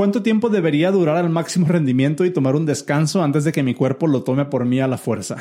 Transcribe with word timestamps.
¿cuánto 0.00 0.22
tiempo 0.22 0.48
debería 0.48 0.90
durar 0.90 1.18
al 1.18 1.28
máximo 1.28 1.66
rendimiento 1.68 2.24
y 2.24 2.32
tomar 2.32 2.56
un 2.56 2.64
descanso 2.64 3.22
antes 3.22 3.44
de 3.44 3.52
que 3.52 3.62
mi 3.62 3.74
cuerpo 3.74 4.06
lo 4.06 4.22
tome 4.22 4.46
por 4.46 4.64
mí 4.64 4.80
a 4.80 4.88
la 4.88 4.96
fuerza? 4.96 5.36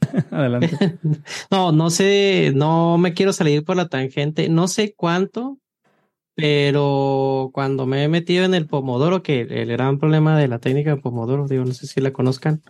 Adelante. 0.30 0.98
no, 1.50 1.72
no 1.72 1.88
sé, 1.88 2.52
no 2.54 2.98
me 2.98 3.14
quiero 3.14 3.32
salir 3.32 3.64
por 3.64 3.74
la 3.74 3.88
tangente. 3.88 4.50
No 4.50 4.68
sé 4.68 4.92
cuánto, 4.94 5.56
pero 6.34 7.48
cuando 7.54 7.86
me 7.86 8.04
he 8.04 8.08
metido 8.08 8.44
en 8.44 8.52
el 8.52 8.66
Pomodoro, 8.66 9.22
que 9.22 9.40
el 9.40 9.68
gran 9.68 9.98
problema 9.98 10.38
de 10.38 10.48
la 10.48 10.58
técnica 10.58 10.90
de 10.90 11.00
Pomodoro, 11.00 11.48
digo, 11.48 11.64
no 11.64 11.72
sé 11.72 11.86
si 11.86 12.02
la 12.02 12.12
conozcan, 12.12 12.60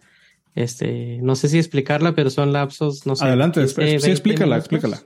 este, 0.55 1.19
no 1.23 1.35
sé 1.35 1.49
si 1.49 1.59
explicarla, 1.59 2.15
pero 2.15 2.31
son 2.31 2.53
lapsos, 2.53 3.05
no 3.05 3.17
sé. 3.17 3.25
Adelante, 3.25 3.67
sí, 3.67 3.83
explícala, 4.11 4.59
explícala. 4.59 5.03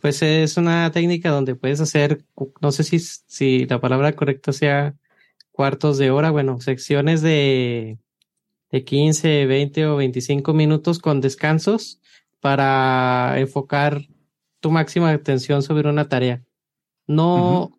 Pues 0.00 0.22
es 0.22 0.56
una 0.56 0.90
técnica 0.92 1.28
donde 1.28 1.56
puedes 1.56 1.82
hacer, 1.82 2.24
no 2.62 2.72
sé 2.72 2.84
si, 2.84 3.00
si 3.00 3.66
la 3.66 3.82
palabra 3.82 4.12
correcta 4.14 4.54
sea 4.54 4.94
cuartos 5.56 5.96
de 5.96 6.10
hora, 6.10 6.30
bueno, 6.30 6.60
secciones 6.60 7.22
de, 7.22 7.98
de 8.70 8.84
15, 8.84 9.46
20 9.46 9.86
o 9.86 9.96
25 9.96 10.52
minutos 10.52 10.98
con 10.98 11.22
descansos 11.22 11.98
para 12.40 13.36
enfocar 13.38 14.02
tu 14.60 14.70
máxima 14.70 15.10
atención 15.10 15.62
sobre 15.62 15.88
una 15.88 16.10
tarea. 16.10 16.44
No, 17.06 17.70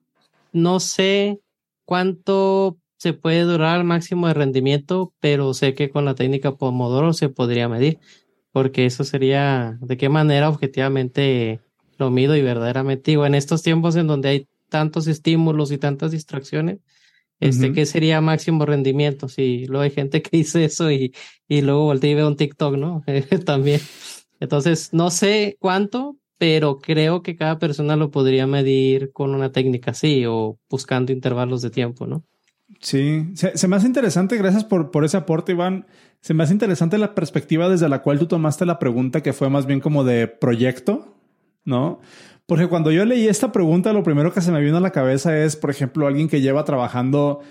no 0.52 0.80
sé 0.80 1.40
cuánto 1.86 2.80
se 2.98 3.14
puede 3.14 3.42
durar 3.42 3.76
al 3.76 3.84
máximo 3.84 4.28
de 4.28 4.34
rendimiento, 4.34 5.14
pero 5.20 5.54
sé 5.54 5.76
que 5.76 5.92
con 5.92 6.04
la 6.04 6.16
técnica 6.16 6.56
Pomodoro 6.56 7.14
se 7.14 7.30
podría 7.30 7.70
medir, 7.70 8.00
porque 8.52 8.88
eso 8.88 9.04
sería 9.04 9.78
de 9.82 9.98
qué 9.98 10.10
manera 10.10 10.50
objetivamente 10.50 11.60
lo 12.00 12.10
mido 12.10 12.36
y 12.36 12.42
verdaderamente 12.42 13.12
digo, 13.12 13.28
en 13.28 13.36
estos 13.36 13.62
tiempos 13.62 13.96
en 13.96 14.08
donde 14.08 14.30
hay 14.30 14.48
tantos 14.70 15.06
estímulos 15.06 15.72
y 15.72 15.78
tantas 15.78 16.10
distracciones, 16.10 16.80
este, 17.40 17.72
¿qué 17.72 17.86
sería 17.86 18.22
máximo 18.22 18.66
rendimiento? 18.66 19.28
Si 19.30 19.66
luego 19.66 19.84
hay 19.84 19.92
gente 19.92 20.22
que 20.22 20.30
dice 20.38 20.66
eso 20.66 20.92
y, 20.92 21.14
y 21.48 21.62
luego 21.62 21.86
voltea 21.86 22.12
y 22.12 22.16
ve 22.16 22.26
un 22.26 22.36
TikTok, 22.36 22.76
¿no? 22.76 23.04
También. 23.46 23.82
Entonces, 24.40 24.94
no 24.94 25.10
sé 25.10 25.58
cuánto, 25.60 26.18
pero 26.38 26.80
creo 26.80 27.22
que 27.24 27.36
cada 27.36 27.60
persona 27.60 27.96
lo 27.96 28.12
podría 28.12 28.48
medir 28.48 29.12
con 29.12 29.34
una 29.34 29.52
técnica 29.52 29.92
así 29.92 30.26
o 30.26 30.60
buscando 30.70 31.12
intervalos 31.12 31.62
de 31.62 31.70
tiempo, 31.70 32.06
¿no? 32.06 32.24
Sí, 32.80 33.26
se, 33.34 33.68
me 33.68 33.78
hace 33.78 33.88
interesante, 33.88 34.38
gracias 34.38 34.66
por, 34.66 34.92
por 34.92 35.06
ese 35.06 35.18
aporte, 35.18 35.54
Iván. 35.54 35.88
Se 36.22 36.34
me 36.34 36.44
hace 36.44 36.54
interesante 36.54 36.98
la 36.98 37.16
perspectiva 37.16 37.70
desde 37.70 37.90
la 37.90 38.02
cual 38.02 38.20
tú 38.20 38.28
tomaste 38.28 38.66
la 38.66 38.78
pregunta, 38.78 39.24
que 39.24 39.34
fue 39.34 39.50
más 39.50 39.66
bien 39.66 39.80
como 39.80 40.04
de 40.04 40.28
proyecto, 40.28 41.17
¿no? 41.68 42.00
Porque 42.48 42.68
cuando 42.68 42.92
yo 42.92 43.06
leí 43.06 43.28
esta 43.28 43.52
pregunta, 43.52 43.92
lo 43.94 44.04
primero 44.04 44.34
que 44.34 44.42
se 44.42 44.52
me 44.52 44.62
vino 44.62 44.78
a 44.78 44.82
la 44.82 44.92
cabeza 44.92 45.38
es, 45.38 45.58
por 45.58 45.70
ejemplo, 45.70 46.08
alguien 46.08 46.30
que 46.30 46.42
lleva 46.42 46.64
trabajando 46.64 47.42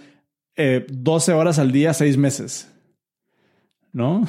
12 0.56 1.30
eh, 1.30 1.34
horas 1.34 1.58
al 1.58 1.70
día, 1.70 1.92
seis 1.92 2.16
meses. 2.16 2.72
¿no? 3.92 4.24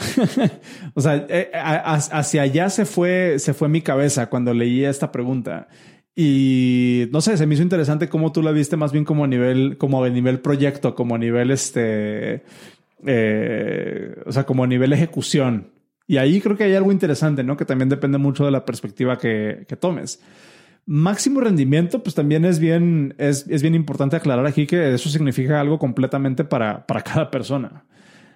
o 0.93 1.01
sea, 1.01 1.25
eh, 1.29 1.51
hacia 1.53 2.41
allá 2.41 2.69
se 2.69 2.85
fue, 2.85 3.39
se 3.39 3.53
fue 3.53 3.69
mi 3.69 3.81
cabeza 3.81 4.29
cuando 4.29 4.53
leí 4.53 4.83
esta 4.83 5.11
pregunta. 5.11 5.67
Y 6.15 7.07
no 7.11 7.21
sé, 7.21 7.37
se 7.37 7.45
me 7.45 7.53
hizo 7.53 7.63
interesante 7.63 8.09
cómo 8.09 8.31
tú 8.31 8.41
la 8.41 8.51
viste 8.51 8.75
más 8.75 8.91
bien 8.91 9.05
como 9.05 9.23
a 9.23 9.27
nivel, 9.27 9.77
como 9.77 10.03
a 10.03 10.09
nivel 10.09 10.39
proyecto, 10.39 10.95
como 10.95 11.15
a 11.15 11.17
nivel 11.17 11.51
este, 11.51 12.43
eh, 13.05 14.15
o 14.25 14.31
sea, 14.31 14.45
como 14.45 14.63
a 14.63 14.67
nivel 14.67 14.91
ejecución. 14.93 15.71
Y 16.07 16.17
ahí 16.17 16.39
creo 16.39 16.55
que 16.55 16.63
hay 16.63 16.73
algo 16.73 16.91
interesante, 16.91 17.43
¿no? 17.43 17.57
Que 17.57 17.65
también 17.65 17.89
depende 17.89 18.17
mucho 18.17 18.45
de 18.45 18.51
la 18.51 18.65
perspectiva 18.65 19.17
que, 19.17 19.65
que 19.67 19.75
tomes. 19.75 20.21
Máximo 20.85 21.41
rendimiento, 21.41 22.01
pues 22.01 22.15
también 22.15 22.45
es 22.45 22.59
bien, 22.59 23.13
es, 23.17 23.45
es, 23.49 23.61
bien 23.61 23.75
importante 23.75 24.15
aclarar 24.15 24.45
aquí 24.45 24.65
que 24.65 24.93
eso 24.93 25.09
significa 25.09 25.59
algo 25.59 25.77
completamente 25.77 26.45
para, 26.45 26.87
para 26.87 27.01
cada 27.01 27.29
persona. 27.29 27.83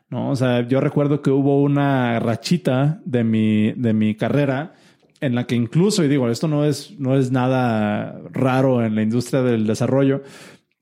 ¿no? 0.09 0.30
O 0.30 0.36
sea, 0.36 0.67
yo 0.67 0.81
recuerdo 0.81 1.22
que 1.22 1.31
hubo 1.31 1.61
una 1.61 2.19
rachita 2.19 2.99
de 3.05 3.23
mi, 3.23 3.72
de 3.72 3.94
mi 3.94 4.16
carrera 4.16 4.73
en 5.21 5.33
la 5.33 5.48
que 5.48 5.55
incluso, 5.55 6.03
y 6.03 6.09
digo, 6.09 6.30
esto 6.30 6.49
no 6.49 6.65
es, 6.65 6.99
no 6.99 7.15
es 7.15 7.32
nada 7.32 8.20
raro 8.32 8.83
en 8.83 8.95
la 8.95 9.03
industria 9.03 9.43
del 9.43 9.65
desarrollo, 9.65 10.23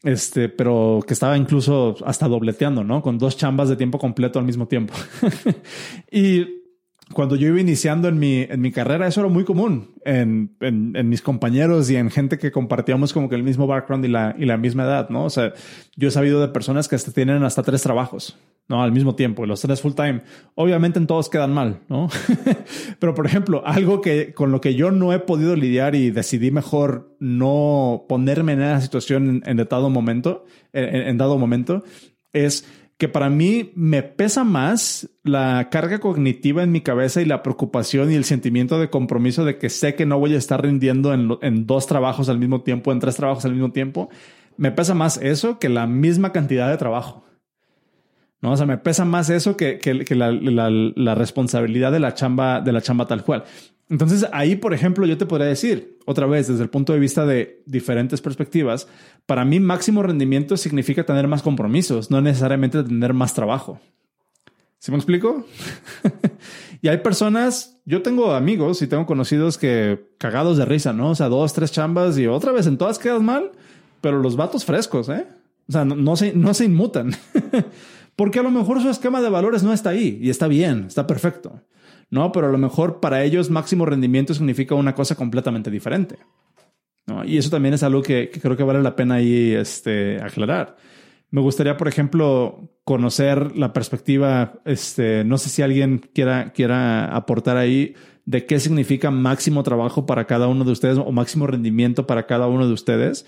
este, 0.02 0.50
pero 0.50 1.02
que 1.06 1.14
estaba 1.14 1.38
incluso 1.38 1.98
hasta 2.06 2.28
dobleteando, 2.28 2.84
¿no? 2.84 3.02
Con 3.02 3.20
dos 3.20 3.38
chambas 3.38 3.70
de 3.70 3.76
tiempo 3.76 4.00
completo 4.00 4.40
al 4.40 4.46
mismo 4.46 4.68
tiempo. 4.68 4.94
y 6.12 6.59
cuando 7.14 7.36
yo 7.36 7.48
iba 7.48 7.60
iniciando 7.60 8.08
en 8.08 8.20
mi, 8.20 8.42
en 8.42 8.62
mi 8.62 8.72
carrera, 8.72 9.08
eso 9.08 9.22
era 9.22 9.30
muy 9.30 9.44
común 9.44 9.96
en, 10.06 10.56
en, 10.60 10.96
en, 10.96 11.10
mis 11.10 11.22
compañeros 11.22 11.90
y 11.90 11.96
en 11.96 12.12
gente 12.12 12.38
que 12.38 12.52
compartíamos 12.52 13.14
como 13.14 13.30
que 13.30 13.36
el 13.36 13.44
mismo 13.44 13.66
background 13.66 14.06
y 14.06 14.10
la, 14.10 14.36
y 14.38 14.46
la 14.46 14.58
misma 14.58 14.84
edad, 14.84 15.10
¿no? 15.10 15.26
O 15.26 15.30
sea, 15.30 15.54
yo 15.96 16.10
he 16.10 16.12
sabido 16.12 16.40
de 16.40 16.50
personas 16.50 16.88
que 16.88 16.96
hasta 16.96 17.12
tienen 17.12 17.44
hasta 17.44 17.64
tres 17.64 17.82
trabajos, 17.82 18.38
¿no? 18.68 18.84
Al 18.84 18.92
mismo 18.92 19.16
tiempo, 19.16 19.46
los 19.48 19.62
tres 19.62 19.82
full 19.82 19.94
time. 19.94 20.22
Obviamente 20.54 21.00
en 21.00 21.08
todos 21.08 21.30
quedan 21.30 21.52
mal, 21.52 21.80
¿no? 21.90 22.10
Pero, 23.00 23.16
por 23.16 23.26
ejemplo, 23.26 23.64
algo 23.66 24.02
que 24.02 24.34
con 24.34 24.52
lo 24.52 24.62
que 24.62 24.76
yo 24.76 24.92
no 24.92 25.12
he 25.12 25.20
podido 25.20 25.56
lidiar 25.56 25.96
y 25.96 26.12
decidí 26.12 26.52
mejor 26.52 27.16
no 27.20 28.06
ponerme 28.08 28.54
en 28.54 28.62
esa 28.62 28.82
situación 28.82 29.42
en, 29.46 29.60
en 29.60 29.68
dado 29.68 29.90
momento, 29.90 30.46
en 30.74 31.18
dado 31.18 31.40
momento, 31.40 31.84
es 32.34 32.66
que 33.00 33.08
para 33.08 33.30
mí 33.30 33.72
me 33.76 34.04
pesa 34.04 34.44
más 34.44 35.10
la 35.24 35.70
carga 35.72 36.00
cognitiva 36.00 36.64
en 36.64 36.74
mi 36.74 36.82
cabeza 36.82 37.22
y 37.22 37.26
la 37.26 37.42
preocupación 37.44 38.12
y 38.12 38.16
el 38.16 38.26
sentimiento 38.26 38.78
de 38.78 38.90
compromiso 38.90 39.46
de 39.46 39.58
que 39.58 39.70
sé 39.70 39.96
que 39.96 40.06
no 40.06 40.20
voy 40.20 40.36
a 40.36 40.38
estar 40.38 40.62
rindiendo 40.62 41.14
en, 41.14 41.66
dos 41.66 41.88
trabajos 41.88 42.28
al 42.28 42.40
mismo 42.40 42.62
tiempo, 42.62 42.92
en 42.92 43.00
tres 43.00 43.16
trabajos 43.16 43.46
al 43.46 43.54
mismo 43.54 43.72
tiempo. 43.72 44.10
Me 44.58 44.74
pesa 44.74 44.96
más 44.96 45.16
eso 45.16 45.60
que 45.60 45.70
la 45.70 45.88
misma 45.88 46.34
cantidad 46.34 46.70
de 46.70 46.76
trabajo. 46.76 47.24
¿no? 48.42 48.52
O 48.52 48.58
sea, 48.58 48.66
me 48.66 48.78
pesa 48.78 49.06
más 49.06 49.30
eso 49.30 49.56
que, 49.56 49.80
la, 50.10 50.30
la, 50.30 51.16
responsabilidad 51.16 51.94
de 51.94 52.02
la 52.02 52.14
chamba, 52.16 52.60
de 52.60 52.74
la 52.74 52.82
chamba 52.82 53.08
tal 53.08 53.24
cual. 53.24 53.46
Entonces 53.90 54.28
ahí, 54.34 54.58
por 54.58 54.74
ejemplo, 54.74 55.06
yo 55.06 55.18
te 55.18 55.26
podría 55.26 55.48
decir, 55.48 55.98
otra 56.06 56.26
vez, 56.26 56.50
desde 56.50 56.64
el 56.64 56.70
punto 56.70 56.92
de 56.92 57.00
vista 57.00 57.26
de 57.26 57.64
diferentes 57.66 58.20
perspectivas, 58.20 58.90
para 59.30 59.46
mí 59.46 59.60
máximo 59.60 60.02
rendimiento 60.02 60.58
significa 60.58 61.06
tener 61.06 61.28
más 61.28 61.44
compromisos, 61.44 62.10
no 62.10 62.20
necesariamente 62.20 62.82
tener 62.84 63.14
más 63.14 63.36
trabajo. 63.36 63.80
¿Sí 64.80 64.90
me 64.90 64.98
explico? 64.98 65.46
y 66.82 66.88
hay 66.88 66.98
personas, 66.98 67.80
yo 67.86 68.02
tengo 68.02 68.34
amigos 68.34 68.82
y 68.82 68.88
tengo 68.88 69.06
conocidos 69.06 69.60
que 69.60 70.04
cagados 70.18 70.58
de 70.58 70.66
risa, 70.66 70.94
¿no? 70.94 71.12
O 71.12 71.16
sea, 71.16 71.30
dos, 71.30 71.54
tres 71.54 71.72
chambas 71.72 72.18
y 72.18 72.26
otra 72.26 72.52
vez 72.52 72.66
en 72.66 72.80
todas 72.80 72.98
quedas 72.98 73.22
mal, 73.22 73.52
pero 74.02 74.18
los 74.18 74.36
vatos 74.36 74.66
frescos, 74.66 75.10
¿eh? 75.10 75.28
O 75.68 75.74
sea, 75.74 75.86
no, 75.86 76.16
se, 76.16 76.34
no 76.34 76.56
se 76.56 76.66
inmutan. 76.66 77.12
Porque 78.16 78.40
a 78.40 78.44
lo 78.44 78.50
mejor 78.50 78.82
su 78.82 78.90
esquema 78.90 79.22
de 79.22 79.30
valores 79.30 79.62
no 79.62 79.74
está 79.74 79.92
ahí 79.92 80.18
y 80.24 80.32
está 80.32 80.48
bien, 80.48 80.86
está 80.88 81.06
perfecto. 81.06 81.62
¿no? 82.10 82.32
Pero 82.32 82.48
a 82.48 82.52
lo 82.52 82.58
mejor 82.58 83.00
para 83.00 83.24
ellos 83.24 83.50
máximo 83.50 83.86
rendimiento 83.86 84.34
significa 84.34 84.76
una 84.76 84.96
cosa 84.96 85.16
completamente 85.16 85.70
diferente. 85.70 86.18
Y 87.26 87.38
eso 87.38 87.50
también 87.50 87.74
es 87.74 87.84
algo 87.84 88.02
que, 88.02 88.30
creo 88.30 88.58
que 88.58 88.64
vale 88.64 88.82
la 88.82 88.96
pena 88.96 89.16
ahí 89.16 89.54
este, 89.54 90.22
aclarar. 90.22 90.78
Me 91.32 91.42
gustaría, 91.42 91.78
por 91.78 91.88
ejemplo, 91.88 92.70
conocer 92.84 93.56
la 93.56 93.72
perspectiva, 93.72 94.60
este, 94.66 95.24
no 95.24 95.38
sé 95.38 95.50
si 95.50 95.62
alguien 95.62 96.00
quiera, 96.14 96.52
quiera 96.54 97.16
aportar 97.16 97.58
ahí 97.58 97.94
de 98.26 98.46
qué 98.46 98.60
significa 98.60 99.12
máximo 99.12 99.64
trabajo 99.64 100.06
para 100.06 100.26
cada 100.26 100.48
uno 100.48 100.66
de 100.66 100.72
ustedes 100.72 100.98
o 100.98 101.12
máximo 101.12 101.48
rendimiento 101.48 102.08
para 102.08 102.26
cada 102.26 102.48
uno 102.48 102.68
de 102.68 102.74
ustedes. 102.74 103.26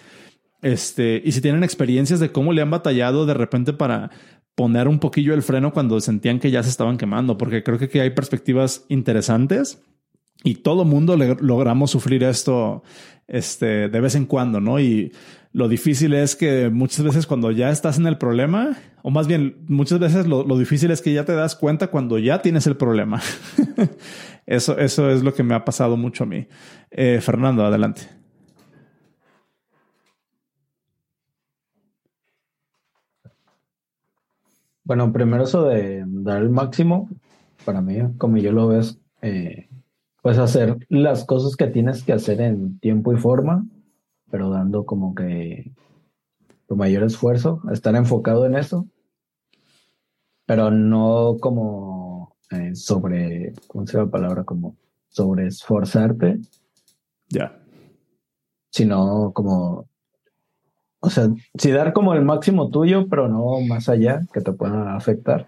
Este, 0.61 1.21
y 1.23 1.31
si 1.31 1.41
tienen 1.41 1.63
experiencias 1.63 2.19
de 2.19 2.31
cómo 2.31 2.53
le 2.53 2.61
han 2.61 2.69
batallado 2.69 3.25
de 3.25 3.33
repente 3.33 3.73
para, 3.73 4.11
poner 4.55 4.87
un 4.87 4.99
poquillo 4.99 5.33
el 5.33 5.41
freno 5.41 5.73
cuando 5.73 5.99
sentían 6.01 6.39
que 6.39 6.51
ya 6.51 6.63
se 6.63 6.69
estaban 6.69 6.97
quemando, 6.97 7.37
porque 7.37 7.63
creo 7.63 7.79
que 7.79 8.01
hay 8.01 8.11
perspectivas 8.11 8.85
interesantes 8.89 9.81
y 10.43 10.55
todo 10.55 10.85
mundo 10.85 11.17
logramos 11.17 11.91
sufrir 11.91 12.23
esto 12.23 12.83
este, 13.27 13.89
de 13.89 14.01
vez 14.01 14.15
en 14.15 14.25
cuando, 14.25 14.59
¿no? 14.59 14.79
Y 14.79 15.11
lo 15.53 15.67
difícil 15.67 16.13
es 16.13 16.35
que 16.35 16.69
muchas 16.69 17.03
veces 17.03 17.27
cuando 17.27 17.51
ya 17.51 17.69
estás 17.69 17.97
en 17.97 18.07
el 18.07 18.17
problema, 18.17 18.77
o 19.03 19.11
más 19.11 19.27
bien 19.27 19.57
muchas 19.67 19.99
veces 19.99 20.27
lo, 20.27 20.43
difícil 20.57 20.91
es 20.91 21.01
que 21.01 21.13
ya 21.13 21.25
te 21.25 21.33
das 21.33 21.55
cuenta 21.55 21.87
cuando 21.87 22.17
ya 22.17 22.41
tienes 22.41 22.67
el 22.67 22.77
problema. 22.77 23.21
eso, 24.45 24.77
eso 24.77 25.09
es 25.09 25.23
lo 25.23 25.33
que 25.33 25.43
me 25.43 25.55
ha 25.55 25.65
pasado 25.65 25.97
mucho 25.97 26.23
a 26.23 26.27
mí. 26.27 26.47
Eh, 26.89 27.19
Fernando, 27.21 27.65
adelante. 27.65 28.01
Bueno, 34.83 35.13
primero 35.13 35.43
eso 35.43 35.63
de 35.65 36.03
dar 36.05 36.41
el 36.41 36.49
máximo, 36.49 37.09
para 37.63 37.81
mí, 37.81 37.97
como 38.17 38.37
yo 38.37 38.51
lo 38.51 38.67
veo, 38.67 38.81
eh, 39.21 39.69
pues 40.21 40.37
hacer 40.37 40.77
las 40.89 41.25
cosas 41.25 41.55
que 41.55 41.67
tienes 41.67 42.03
que 42.03 42.13
hacer 42.13 42.41
en 42.41 42.79
tiempo 42.79 43.13
y 43.13 43.17
forma, 43.17 43.65
pero 44.29 44.49
dando 44.49 44.85
como 44.85 45.15
que 45.15 45.71
tu 46.67 46.75
mayor 46.75 47.03
esfuerzo, 47.03 47.61
estar 47.71 47.95
enfocado 47.95 48.45
en 48.45 48.55
eso, 48.55 48.87
pero 50.45 50.71
no 50.71 51.37
como 51.39 52.35
eh, 52.51 52.75
sobre, 52.75 53.53
¿cómo 53.67 53.85
se 53.87 53.93
llama 53.93 54.05
la 54.05 54.11
palabra? 54.11 54.43
Como 54.43 54.75
sobre 55.09 55.47
esforzarte. 55.47 56.39
Ya. 57.29 57.57
Sino 58.69 59.31
como 59.33 59.87
O 60.99 61.09
sea, 61.09 61.29
sí 61.57 61.71
dar 61.71 61.93
como 61.93 62.13
el 62.13 62.23
máximo 62.23 62.69
tuyo, 62.69 63.07
pero 63.09 63.27
no 63.27 63.59
más 63.61 63.89
allá 63.89 64.21
que 64.33 64.41
te 64.41 64.53
pueda 64.53 64.95
afectar. 64.95 65.47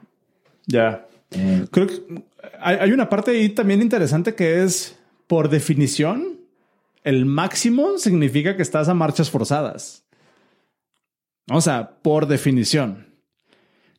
Ya. 0.66 1.06
Eh, 1.32 1.66
Creo 1.72 1.88
que 1.88 2.24
hay, 2.60 2.92
una 2.92 3.10
parte 3.10 3.32
ahí 3.32 3.50
también 3.50 3.82
interesante 3.82 4.36
que 4.36 4.64
es, 4.64 4.98
por 5.28 5.50
definición, 5.50 6.40
el 7.04 7.26
máximo 7.26 7.98
significa 7.98 8.56
que 8.56 8.62
estás 8.62 8.88
a 8.90 8.94
marchas 8.94 9.30
forzadas. 9.30 10.06
O 11.52 11.60
sea, 11.62 11.98
por 12.02 12.28
definición. 12.28 13.08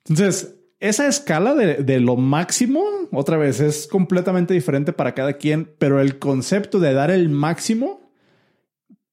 Entonces, 0.08 0.54
esa 0.80 1.06
escala 1.08 1.54
de, 1.54 1.76
de 1.82 2.00
lo 2.00 2.16
máximo, 2.16 2.82
otra 3.12 3.36
vez, 3.36 3.60
es 3.60 3.86
completamente 3.86 4.54
diferente 4.54 4.92
para 4.92 5.14
cada 5.14 5.34
quien, 5.34 5.70
pero 5.78 6.00
el 6.00 6.18
concepto 6.18 6.78
de 6.80 6.94
dar 6.94 7.10
el 7.10 7.28
máximo, 7.28 8.10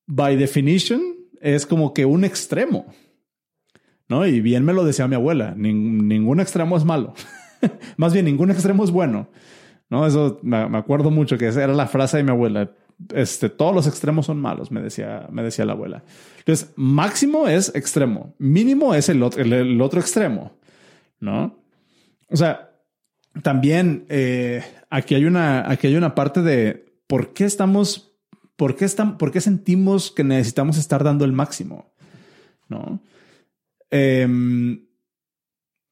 by 0.05 0.35
definition, 0.37 1.01
es 1.41 1.65
como 1.65 1.93
que 1.93 2.05
un 2.05 2.23
extremo. 2.23 2.85
¿No? 4.07 4.25
Y 4.27 4.41
bien 4.41 4.65
me 4.65 4.73
lo 4.73 4.83
decía 4.85 5.07
mi 5.07 5.15
abuela, 5.15 5.55
nin- 5.55 6.03
ningún 6.03 6.39
extremo 6.41 6.75
es 6.77 6.83
malo. 6.85 7.13
Más 7.97 8.13
bien, 8.13 8.25
ningún 8.25 8.51
extremo 8.51 8.83
es 8.83 8.91
bueno. 8.91 9.29
No, 9.89 10.05
eso 10.07 10.39
me, 10.41 10.67
me 10.69 10.77
acuerdo 10.77 11.11
mucho 11.11 11.37
que 11.37 11.47
esa 11.47 11.63
era 11.63 11.73
la 11.73 11.87
frase 11.87 12.17
de 12.17 12.23
mi 12.23 12.31
abuela. 12.31 12.71
Este, 13.13 13.49
todos 13.49 13.73
los 13.73 13.87
extremos 13.87 14.27
son 14.27 14.39
malos, 14.39 14.71
me 14.71 14.81
decía, 14.81 15.27
me 15.31 15.43
decía 15.43 15.65
la 15.65 15.73
abuela. 15.73 16.03
Entonces, 16.39 16.71
máximo 16.75 17.47
es 17.47 17.73
extremo, 17.75 18.35
mínimo 18.37 18.93
es 18.93 19.09
el 19.09 19.23
otro, 19.23 19.41
el, 19.41 19.81
otro 19.81 19.99
extremo, 19.99 20.53
¿no? 21.19 21.63
O 22.29 22.35
sea, 22.35 22.71
también 23.43 24.05
eh, 24.09 24.63
aquí 24.89 25.15
hay 25.15 25.25
una, 25.25 25.69
aquí 25.69 25.87
hay 25.87 25.95
una 25.95 26.15
parte 26.15 26.41
de 26.41 26.85
por 27.07 27.33
qué 27.33 27.45
estamos, 27.45 28.15
por 28.55 28.75
qué 28.75 28.85
estamos, 28.85 29.15
por 29.17 29.31
qué 29.31 29.41
sentimos 29.41 30.11
que 30.11 30.23
necesitamos 30.23 30.77
estar 30.77 31.03
dando 31.03 31.25
el 31.25 31.31
máximo, 31.31 31.91
¿no? 32.69 33.01
Em, 33.89 34.85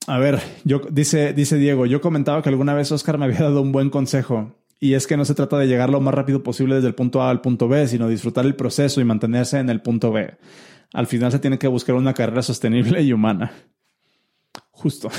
a 0.07 0.17
ver, 0.17 0.39
yo 0.63 0.81
dice, 0.91 1.33
dice 1.33 1.57
Diego, 1.57 1.85
yo 1.85 2.01
comentaba 2.01 2.41
que 2.41 2.49
alguna 2.49 2.73
vez 2.73 2.91
Oscar 2.91 3.17
me 3.17 3.25
había 3.25 3.41
dado 3.41 3.61
un 3.61 3.71
buen 3.71 3.89
consejo 3.89 4.55
y 4.79 4.93
es 4.93 5.07
que 5.07 5.17
no 5.17 5.25
se 5.25 5.35
trata 5.35 5.57
de 5.57 5.67
llegar 5.67 5.89
lo 5.89 5.99
más 5.99 6.13
rápido 6.13 6.41
posible 6.41 6.75
desde 6.75 6.87
el 6.87 6.95
punto 6.95 7.21
A 7.21 7.29
al 7.29 7.41
punto 7.41 7.67
B, 7.67 7.87
sino 7.87 8.07
disfrutar 8.07 8.45
el 8.45 8.55
proceso 8.55 9.01
y 9.01 9.03
mantenerse 9.03 9.59
en 9.59 9.69
el 9.69 9.81
punto 9.81 10.11
B. 10.11 10.37
Al 10.93 11.05
final 11.05 11.31
se 11.31 11.39
tiene 11.39 11.59
que 11.59 11.67
buscar 11.67 11.95
una 11.95 12.13
carrera 12.13 12.41
sostenible 12.41 13.01
y 13.01 13.11
humana. 13.11 13.51
Justo. 14.71 15.09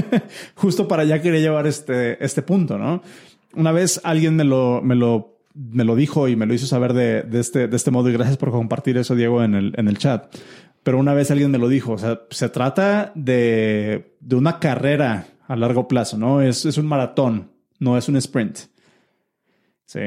Justo 0.56 0.88
para 0.88 1.02
allá 1.02 1.22
quería 1.22 1.40
llevar 1.40 1.66
este, 1.66 2.22
este 2.22 2.42
punto, 2.42 2.76
¿no? 2.76 3.02
Una 3.54 3.70
vez 3.70 4.00
alguien 4.02 4.34
me 4.34 4.42
lo, 4.42 4.82
me 4.82 4.96
lo, 4.96 5.38
me 5.54 5.84
lo 5.84 5.94
dijo 5.94 6.26
y 6.26 6.34
me 6.34 6.46
lo 6.46 6.54
hizo 6.54 6.66
saber 6.66 6.92
de, 6.92 7.22
de 7.22 7.38
este, 7.38 7.68
de 7.68 7.76
este 7.76 7.92
modo 7.92 8.10
y 8.10 8.12
gracias 8.12 8.36
por 8.36 8.50
compartir 8.50 8.98
eso, 8.98 9.14
Diego, 9.14 9.44
en 9.44 9.54
el, 9.54 9.74
en 9.76 9.86
el 9.86 9.96
chat. 9.96 10.34
Pero 10.84 10.98
una 10.98 11.14
vez 11.14 11.30
alguien 11.30 11.50
me 11.50 11.58
lo 11.58 11.68
dijo, 11.68 11.92
o 11.92 11.98
sea, 11.98 12.20
se 12.30 12.48
trata 12.48 13.10
de, 13.16 14.14
de 14.20 14.36
una 14.36 14.60
carrera 14.60 15.26
a 15.48 15.56
largo 15.56 15.88
plazo, 15.88 16.16
¿no? 16.16 16.40
Es, 16.40 16.64
es 16.64 16.78
un 16.78 16.86
maratón, 16.86 17.50
no 17.80 17.98
es 17.98 18.08
un 18.08 18.16
sprint. 18.16 18.58
Sí. 19.86 20.00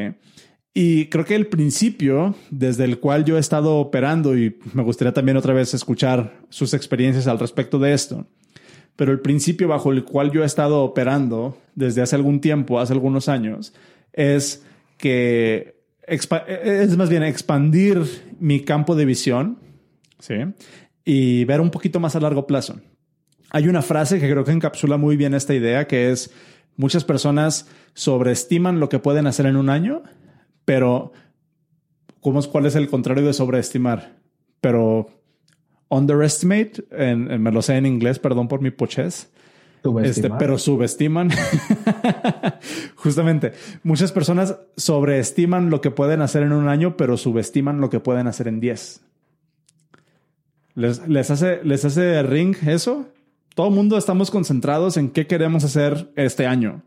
Y 0.73 1.07
creo 1.07 1.25
que 1.25 1.35
el 1.35 1.47
principio 1.47 2.35
desde 2.51 2.83
el 2.83 2.99
cual 2.99 3.25
yo 3.25 3.37
he 3.37 3.39
estado 3.39 3.77
operando, 3.77 4.37
y 4.37 4.59
me 4.73 4.83
gustaría 4.83 5.11
también 5.11 5.37
otra 5.37 5.53
vez 5.53 5.73
escuchar 5.73 6.39
sus 6.49 6.75
experiencias 6.75 7.25
al 7.25 7.39
respecto 7.39 7.79
de 7.79 7.93
esto, 7.93 8.27
pero 8.95 9.11
el 9.11 9.19
principio 9.19 9.67
bajo 9.67 9.91
el 9.91 10.03
cual 10.03 10.31
yo 10.31 10.43
he 10.43 10.45
estado 10.45 10.83
operando 10.83 11.57
desde 11.73 12.03
hace 12.03 12.15
algún 12.15 12.41
tiempo, 12.41 12.79
hace 12.79 12.93
algunos 12.93 13.27
años, 13.27 13.73
es 14.13 14.63
que 14.97 15.81
es 16.07 16.97
más 16.97 17.09
bien 17.09 17.23
expandir 17.23 18.03
mi 18.39 18.61
campo 18.61 18.95
de 18.95 19.05
visión, 19.05 19.57
¿sí? 20.19 20.33
Y 21.05 21.45
ver 21.45 21.61
un 21.61 21.71
poquito 21.71 21.99
más 21.99 22.15
a 22.15 22.19
largo 22.19 22.47
plazo. 22.47 22.79
Hay 23.49 23.67
una 23.67 23.81
frase 23.81 24.19
que 24.19 24.29
creo 24.29 24.43
que 24.43 24.51
encapsula 24.51 24.97
muy 24.97 25.15
bien 25.15 25.33
esta 25.33 25.53
idea, 25.53 25.87
que 25.87 26.11
es 26.11 26.31
muchas 26.75 27.03
personas 27.05 27.67
sobreestiman 27.93 28.79
lo 28.79 28.89
que 28.89 28.99
pueden 28.99 29.25
hacer 29.27 29.45
en 29.45 29.55
un 29.55 29.69
año, 29.69 30.03
pero 30.65 31.13
¿cómo 32.19 32.39
es, 32.39 32.47
¿cuál 32.47 32.65
es 32.65 32.75
el 32.75 32.89
contrario 32.89 33.25
de 33.25 33.33
sobreestimar? 33.33 34.17
Pero 34.59 35.07
underestimate, 35.89 36.83
en- 36.91 37.31
en- 37.31 37.41
me 37.41 37.51
lo 37.53 37.61
sé 37.61 37.77
en 37.77 37.85
inglés, 37.85 38.19
perdón 38.19 38.47
por 38.49 38.59
mi 38.61 38.71
pochez. 38.71 39.31
Este, 40.09 40.21
pero 40.39 40.57
subestiman. 40.57 41.29
Justamente, 42.95 43.53
muchas 43.83 44.11
personas 44.11 44.57
sobreestiman 44.75 45.69
lo 45.69 45.81
que 45.81 45.91
pueden 45.91 46.21
hacer 46.21 46.43
en 46.43 46.51
un 46.51 46.67
año, 46.67 46.97
pero 46.97 47.15
subestiman 47.17 47.79
lo 47.79 47.89
que 47.89 47.99
pueden 47.99 48.27
hacer 48.27 48.47
en 48.47 48.59
10. 48.59 49.01
¿Les, 50.77 51.07
les 51.07 51.31
hace, 51.31 51.59
¿Les 51.63 51.83
hace 51.83 52.21
ring 52.21 52.55
eso? 52.67 53.07
Todo 53.55 53.69
el 53.69 53.73
mundo 53.73 53.97
estamos 53.97 54.29
concentrados 54.29 54.95
en 54.95 55.09
qué 55.09 55.25
queremos 55.25 55.63
hacer 55.63 56.11
este 56.15 56.45
año. 56.45 56.83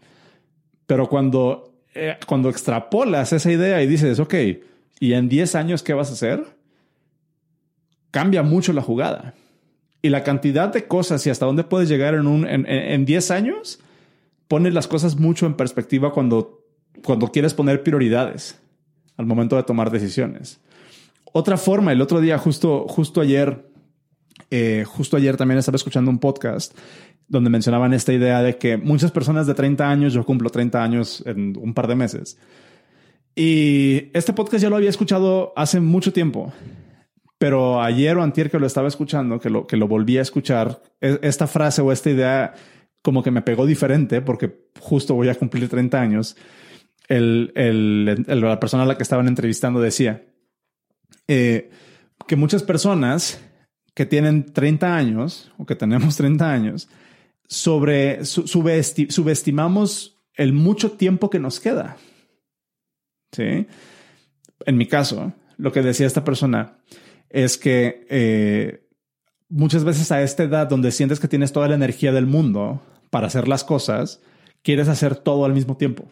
Pero 0.87 1.09
cuando, 1.09 1.75
eh, 1.97 2.17
cuando 2.29 2.49
extrapolas 2.51 3.33
esa 3.33 3.51
idea 3.51 3.83
y 3.83 3.89
dices, 3.89 4.21
ok, 4.21 4.35
¿y 5.01 5.13
en 5.15 5.29
10 5.29 5.57
años 5.57 5.83
qué 5.83 5.93
vas 5.93 6.11
a 6.11 6.13
hacer? 6.13 6.45
Cambia 8.13 8.45
mucho 8.45 8.73
la 8.73 8.81
jugada. 8.83 9.35
Y 10.03 10.11
la 10.11 10.23
cantidad 10.23 10.69
de 10.73 10.87
cosas 10.87 11.27
y 11.27 11.31
hasta 11.31 11.47
dónde 11.47 11.65
puedes 11.65 11.89
llegar 11.89 12.15
en, 12.15 12.29
un, 12.29 12.47
en, 12.47 12.67
en- 12.69 13.05
10 13.05 13.31
años 13.33 13.81
pone 14.47 14.71
las 14.71 14.87
cosas 14.87 15.17
mucho 15.17 15.47
en 15.47 15.55
perspectiva 15.55 16.13
cuando, 16.13 16.63
cuando 17.05 17.33
quieres 17.33 17.55
poner 17.55 17.83
prioridades 17.83 18.57
al 19.17 19.27
momento 19.27 19.57
de 19.57 19.65
tomar 19.65 19.91
decisiones. 19.91 20.61
Otra 21.33 21.57
forma, 21.57 21.91
el 21.93 22.01
otro 22.01 22.21
día, 22.21 22.39
justo, 22.39 22.87
justo 22.89 23.21
ayer, 23.21 23.70
eh, 24.51 24.85
justo 24.87 25.17
ayer 25.17 25.37
también 25.37 25.59
estaba 25.59 25.77
escuchando 25.77 26.11
un 26.11 26.19
podcast 26.19 26.77
donde 27.29 27.51
mencionaban 27.51 27.93
esta 27.93 28.13
idea 28.13 28.43
de 28.43 28.57
que 28.59 28.77
muchas 28.77 29.13
personas 29.13 29.47
de 29.47 29.55
30 29.55 29.89
años, 29.89 30.13
yo 30.13 30.25
cumplo 30.25 30.51
30 30.51 30.83
años 30.83 31.23
en 31.27 31.57
un 31.57 31.75
par 31.75 31.87
de 31.87 31.95
meses, 31.95 32.39
y 33.35 34.11
este 34.13 34.33
podcast 34.33 34.63
ya 34.63 34.71
lo 34.71 34.77
había 34.77 34.91
escuchado 34.91 35.53
hace 35.57 35.81
mucho 35.81 36.13
tiempo, 36.13 36.53
pero 37.39 37.81
ayer 37.81 38.17
o 38.17 38.23
antier 38.23 38.51
que 38.51 38.59
lo 38.59 38.67
estaba 38.67 38.89
escuchando, 38.89 39.39
que 39.39 39.49
lo, 39.49 39.67
que 39.67 39.77
lo 39.77 39.87
volví 39.89 40.19
a 40.19 40.23
escuchar, 40.23 40.83
e- 41.01 41.19
esta 41.23 41.47
frase 41.47 41.81
o 41.81 41.93
esta 41.93 42.11
idea 42.11 42.55
como 43.03 43.23
que 43.23 43.31
me 43.31 43.41
pegó 43.43 43.65
diferente 43.65 44.21
porque 44.21 44.67
justo 44.79 45.15
voy 45.15 45.29
a 45.29 45.35
cumplir 45.37 45.69
30 45.69 46.01
años. 46.01 46.37
El, 47.09 47.53
el- 47.55 48.25
el- 48.27 48.41
la 48.41 48.61
persona 48.61 48.83
a 48.83 48.87
la 48.87 48.97
que 48.97 49.03
estaban 49.05 49.27
entrevistando 49.29 49.81
decía 49.81 50.23
eh, 51.29 51.71
que 52.27 52.37
muchas 52.37 52.63
personas 52.63 53.41
que 53.95 54.07
tienen 54.07 54.53
30 54.53 54.97
años 54.97 55.51
o 55.59 55.67
que 55.67 55.75
tenemos 55.77 56.17
30 56.17 56.51
años, 56.51 56.89
sobre, 57.49 58.25
su- 58.25 58.45
subesti- 58.45 59.11
subestimamos 59.11 60.17
el 60.35 60.53
mucho 60.53 60.93
tiempo 60.93 61.31
que 61.31 61.39
nos 61.41 61.59
queda. 61.61 61.97
¿Sí? 63.33 63.67
En 64.67 64.77
mi 64.77 64.87
caso, 64.87 65.33
lo 65.57 65.73
que 65.73 65.83
decía 65.83 66.07
esta 66.07 66.25
persona 66.25 66.79
es 67.29 67.59
que 67.59 68.07
eh, 68.11 68.87
muchas 69.49 69.85
veces 69.85 70.11
a 70.13 70.23
esta 70.23 70.43
edad 70.45 70.69
donde 70.69 70.93
sientes 70.93 71.21
que 71.21 71.29
tienes 71.29 71.53
toda 71.53 71.69
la 71.69 71.75
energía 71.75 72.13
del 72.13 72.27
mundo 72.27 72.83
para 73.11 73.27
hacer 73.27 73.49
las 73.49 73.65
cosas, 73.65 74.21
quieres 74.63 74.89
hacer 74.89 75.17
todo 75.17 75.45
al 75.45 75.53
mismo 75.53 75.77
tiempo. 75.77 76.09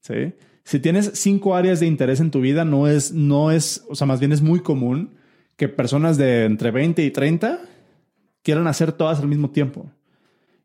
¿Sí? 0.00 0.34
Si 0.64 0.80
tienes 0.80 1.12
cinco 1.14 1.54
áreas 1.54 1.80
de 1.80 1.86
interés 1.86 2.20
en 2.20 2.30
tu 2.30 2.40
vida, 2.40 2.64
no 2.64 2.88
es, 2.88 3.12
no 3.12 3.50
es, 3.50 3.84
o 3.88 3.94
sea, 3.94 4.06
más 4.06 4.20
bien 4.20 4.32
es 4.32 4.40
muy 4.42 4.60
común 4.60 5.16
que 5.56 5.68
personas 5.68 6.16
de 6.16 6.44
entre 6.44 6.70
20 6.70 7.04
y 7.04 7.10
30 7.10 7.60
quieran 8.42 8.66
hacer 8.66 8.92
todas 8.92 9.20
al 9.20 9.28
mismo 9.28 9.50
tiempo. 9.50 9.90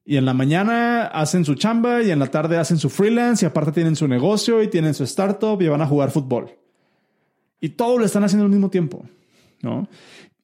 Y 0.05 0.17
en 0.17 0.25
la 0.25 0.34
mañana 0.34 1.03
hacen 1.05 1.46
su 1.46 1.55
chamba 1.55 2.01
y 2.01 2.10
en 2.12 2.19
la 2.19 2.27
tarde 2.27 2.58
hacen 2.58 2.77
su 2.77 2.89
freelance 2.89 3.46
y 3.46 3.48
aparte 3.48 3.72
tienen 3.72 3.96
su 3.96 4.08
negocio 4.08 4.63
y 4.63 4.67
tienen 4.67 4.93
su 4.93 5.03
startup 5.03 5.62
y 5.62 5.67
van 5.67 5.81
a 5.81 5.88
jugar 5.88 6.10
fútbol. 6.10 6.50
Y 7.62 7.69
todo 7.69 7.98
lo 8.00 8.05
están 8.05 8.24
haciendo 8.24 8.46
al 8.46 8.51
mismo 8.51 8.69
tiempo, 8.69 9.05
¿no? 9.62 9.88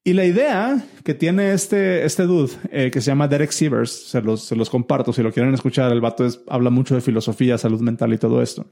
Y 0.04 0.14
la 0.14 0.24
idea 0.25 0.86
que 1.04 1.16
tiene 1.16 1.54
este, 1.54 2.06
este 2.06 2.24
dude, 2.24 2.54
eh, 2.70 2.92
que 2.92 3.02
se 3.02 3.08
llama 3.08 3.28
Derek 3.28 3.50
Sievers, 3.50 3.90
se 3.92 4.22
los, 4.22 4.70
comparto 4.70 5.12
si 5.12 5.24
lo 5.24 5.32
quieren 5.32 5.52
escuchar, 5.56 5.92
el 5.92 6.00
vato 6.02 6.25
es- 6.25 6.42
habla 6.48 6.70
mucho 6.70 6.94
de 6.94 7.02
filosofía, 7.02 7.58
salud 7.58 7.82
mental 7.82 8.14
y 8.14 8.20
todo 8.20 8.44
esto. 8.44 8.68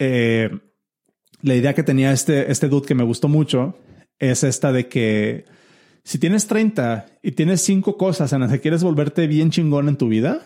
Eh, 0.00 0.50
la 1.42 1.54
idea 1.54 1.72
que 1.74 1.84
tenía 1.84 2.10
este, 2.10 2.50
este 2.50 2.68
dude 2.68 2.86
que 2.86 2.96
me 2.96 3.04
gustó 3.04 3.28
mucho 3.28 3.76
es 4.18 4.44
esta 4.44 4.72
de 4.72 4.88
que 4.88 5.44
si 6.04 6.18
tienes 6.18 6.46
30 6.46 7.06
y 7.22 7.32
tienes 7.32 7.60
cinco 7.60 7.96
cosas 7.96 8.32
en 8.32 8.40
las 8.40 8.50
que 8.50 8.60
quieres 8.60 8.82
volverte 8.82 9.26
bien 9.26 9.50
chingón 9.50 9.88
en 9.88 9.96
tu 9.96 10.08
vida, 10.08 10.42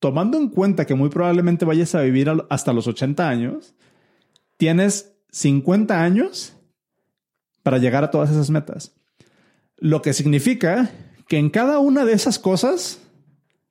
tomando 0.00 0.38
en 0.38 0.48
cuenta 0.48 0.84
que 0.84 0.94
muy 0.94 1.08
probablemente 1.10 1.64
vayas 1.64 1.94
a 1.94 2.02
vivir 2.02 2.30
hasta 2.50 2.72
los 2.72 2.86
80 2.86 3.28
años, 3.28 3.74
tienes 4.56 5.14
50 5.30 6.02
años 6.02 6.54
para 7.62 7.78
llegar 7.78 8.04
a 8.04 8.10
todas 8.10 8.30
esas 8.30 8.50
metas. 8.50 8.94
Lo 9.76 10.02
que 10.02 10.12
significa 10.12 10.90
que 11.28 11.38
en 11.38 11.50
cada 11.50 11.78
una 11.78 12.04
de 12.04 12.12
esas 12.12 12.38
cosas 12.38 13.00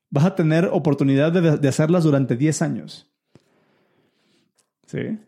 vas 0.09 0.25
a 0.25 0.35
tener 0.35 0.69
oportunidad 0.71 1.31
de, 1.31 1.57
de 1.57 1.67
hacerlas 1.67 2.03
durante 2.03 2.37
10 2.37 2.61
años. 2.61 3.11
¿Sí? 4.85 5.19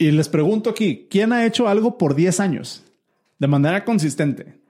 Y 0.00 0.10
les 0.10 0.28
pregunto 0.28 0.70
aquí, 0.70 1.06
¿quién 1.10 1.32
ha 1.32 1.46
hecho 1.46 1.68
algo 1.68 1.96
por 1.98 2.16
10 2.16 2.40
años? 2.40 2.84
de 3.40 3.48
manera 3.48 3.84
consistente. 3.84 4.60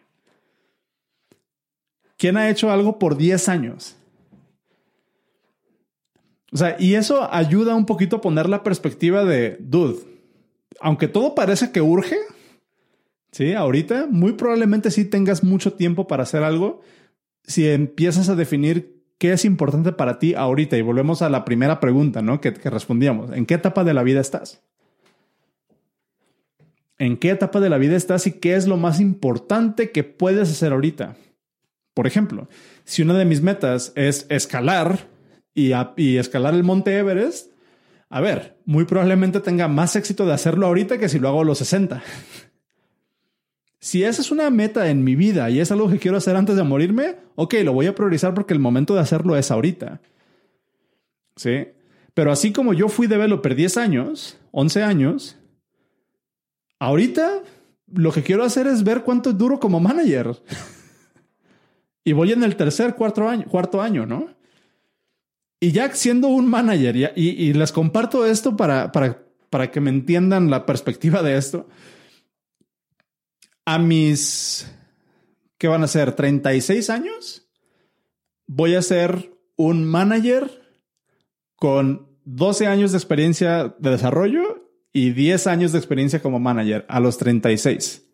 ¿Quién 2.16 2.36
ha 2.36 2.48
hecho 2.48 2.70
algo 2.70 2.98
por 2.98 3.16
10 3.16 3.48
años? 3.48 3.96
O 6.52 6.56
sea, 6.56 6.76
y 6.78 6.94
eso 6.94 7.32
ayuda 7.32 7.74
un 7.74 7.86
poquito 7.86 8.16
a 8.16 8.20
poner 8.20 8.48
la 8.48 8.62
perspectiva 8.62 9.24
de, 9.24 9.56
dude, 9.60 10.00
aunque 10.80 11.08
todo 11.08 11.34
parece 11.34 11.72
que 11.72 11.80
urge, 11.80 12.16
sí, 13.32 13.52
ahorita 13.52 14.06
muy 14.08 14.32
probablemente 14.32 14.90
sí 14.90 15.04
tengas 15.04 15.42
mucho 15.44 15.74
tiempo 15.74 16.06
para 16.06 16.22
hacer 16.22 16.42
algo 16.42 16.80
si 17.44 17.68
empiezas 17.68 18.28
a 18.28 18.36
definir 18.36 19.02
qué 19.18 19.32
es 19.32 19.44
importante 19.44 19.92
para 19.92 20.18
ti 20.18 20.34
ahorita. 20.34 20.76
Y 20.76 20.82
volvemos 20.82 21.22
a 21.22 21.30
la 21.30 21.44
primera 21.44 21.80
pregunta, 21.80 22.22
¿no? 22.22 22.40
Que, 22.40 22.52
que 22.52 22.70
respondíamos. 22.70 23.32
¿En 23.32 23.46
qué 23.46 23.54
etapa 23.54 23.82
de 23.82 23.94
la 23.94 24.02
vida 24.02 24.20
estás? 24.20 24.62
¿En 27.00 27.16
qué 27.16 27.30
etapa 27.30 27.60
de 27.60 27.70
la 27.70 27.78
vida 27.78 27.96
estás 27.96 28.26
y 28.26 28.32
qué 28.32 28.56
es 28.56 28.66
lo 28.66 28.76
más 28.76 29.00
importante 29.00 29.90
que 29.90 30.04
puedes 30.04 30.50
hacer 30.50 30.74
ahorita? 30.74 31.16
Por 31.94 32.06
ejemplo, 32.06 32.46
si 32.84 33.00
una 33.00 33.14
de 33.14 33.24
mis 33.24 33.40
metas 33.40 33.92
es 33.96 34.26
escalar, 34.28 35.08
y, 35.54 35.72
escalar 36.18 36.52
el 36.52 36.62
monte 36.62 36.98
Everest, 36.98 37.52
a 38.10 38.20
ver, 38.20 38.58
muy 38.66 38.84
probablemente 38.84 39.40
tenga 39.40 39.66
más 39.66 39.96
éxito 39.96 40.26
de 40.26 40.34
hacerlo 40.34 40.66
ahorita 40.66 40.98
que 40.98 41.08
si 41.08 41.18
lo 41.18 41.28
hago 41.28 41.40
a 41.40 41.44
los 41.44 41.58
60. 41.58 42.02
Si 43.82 44.04
esa 44.04 44.20
es 44.20 44.30
una 44.30 44.50
meta 44.50 44.90
en 44.90 45.02
mi 45.02 45.16
vida 45.16 45.48
y 45.48 45.58
es 45.58 45.72
algo 45.72 45.88
que 45.88 45.98
quiero 45.98 46.18
hacer 46.18 46.36
antes 46.36 46.54
de 46.54 46.62
morirme, 46.64 47.16
ok, 47.34 47.54
lo 47.64 47.72
voy 47.72 47.86
a 47.86 47.94
priorizar 47.94 48.34
porque 48.34 48.52
el 48.52 48.60
momento 48.60 48.94
de 48.94 49.00
hacerlo 49.00 49.38
es 49.38 49.50
ahorita. 49.50 50.02
¿Sí? 51.34 51.68
Pero 52.12 52.30
así 52.30 52.52
como 52.52 52.74
yo 52.74 52.90
fui 52.90 53.06
developer 53.06 53.54
10 53.54 53.78
años, 53.78 54.38
11 54.50 54.82
años, 54.82 55.39
ahorita 56.80 57.42
lo 57.92 58.10
que 58.10 58.22
quiero 58.22 58.42
hacer 58.42 58.66
es 58.66 58.82
ver 58.82 59.02
cuánto 59.02 59.32
duro 59.32 59.60
como 59.60 59.78
manager. 59.78 60.42
y 62.04 62.12
voy 62.12 62.32
en 62.32 62.42
el 62.42 62.56
tercer, 62.56 62.96
cuarto 62.96 63.28
año, 63.28 63.46
cuarto 63.48 63.80
año, 63.80 64.06
¿no? 64.06 64.28
Y 65.60 65.72
ya 65.72 65.94
siendo 65.94 66.28
un 66.28 66.48
manager, 66.48 67.12
y, 67.14 67.52
les 67.52 67.70
comparto 67.70 68.24
esto 68.24 68.56
para, 68.56 68.92
para, 68.92 69.22
para 69.50 69.70
que 69.70 69.80
me 69.80 69.90
entiendan 69.90 70.48
la 70.50 70.64
perspectiva 70.64 71.22
de 71.22 71.36
esto. 71.36 71.68
A 73.66 73.78
mis, 73.78 74.66
¿qué 75.58 75.68
van 75.68 75.84
a 75.84 75.88
ser? 75.88 76.12
36 76.12 76.88
años. 76.88 77.46
Voy 78.46 78.74
a 78.74 78.80
ser 78.80 79.36
un 79.56 79.84
manager 79.84 80.50
con 81.56 82.08
12 82.24 82.66
años 82.66 82.92
de 82.92 82.98
experiencia 82.98 83.74
de 83.78 83.90
desarrollo 83.90 84.59
y 84.92 85.10
10 85.10 85.46
años 85.46 85.72
de 85.72 85.78
experiencia 85.78 86.20
como 86.20 86.38
manager 86.38 86.84
a 86.88 87.00
los 87.00 87.18
36. 87.18 88.04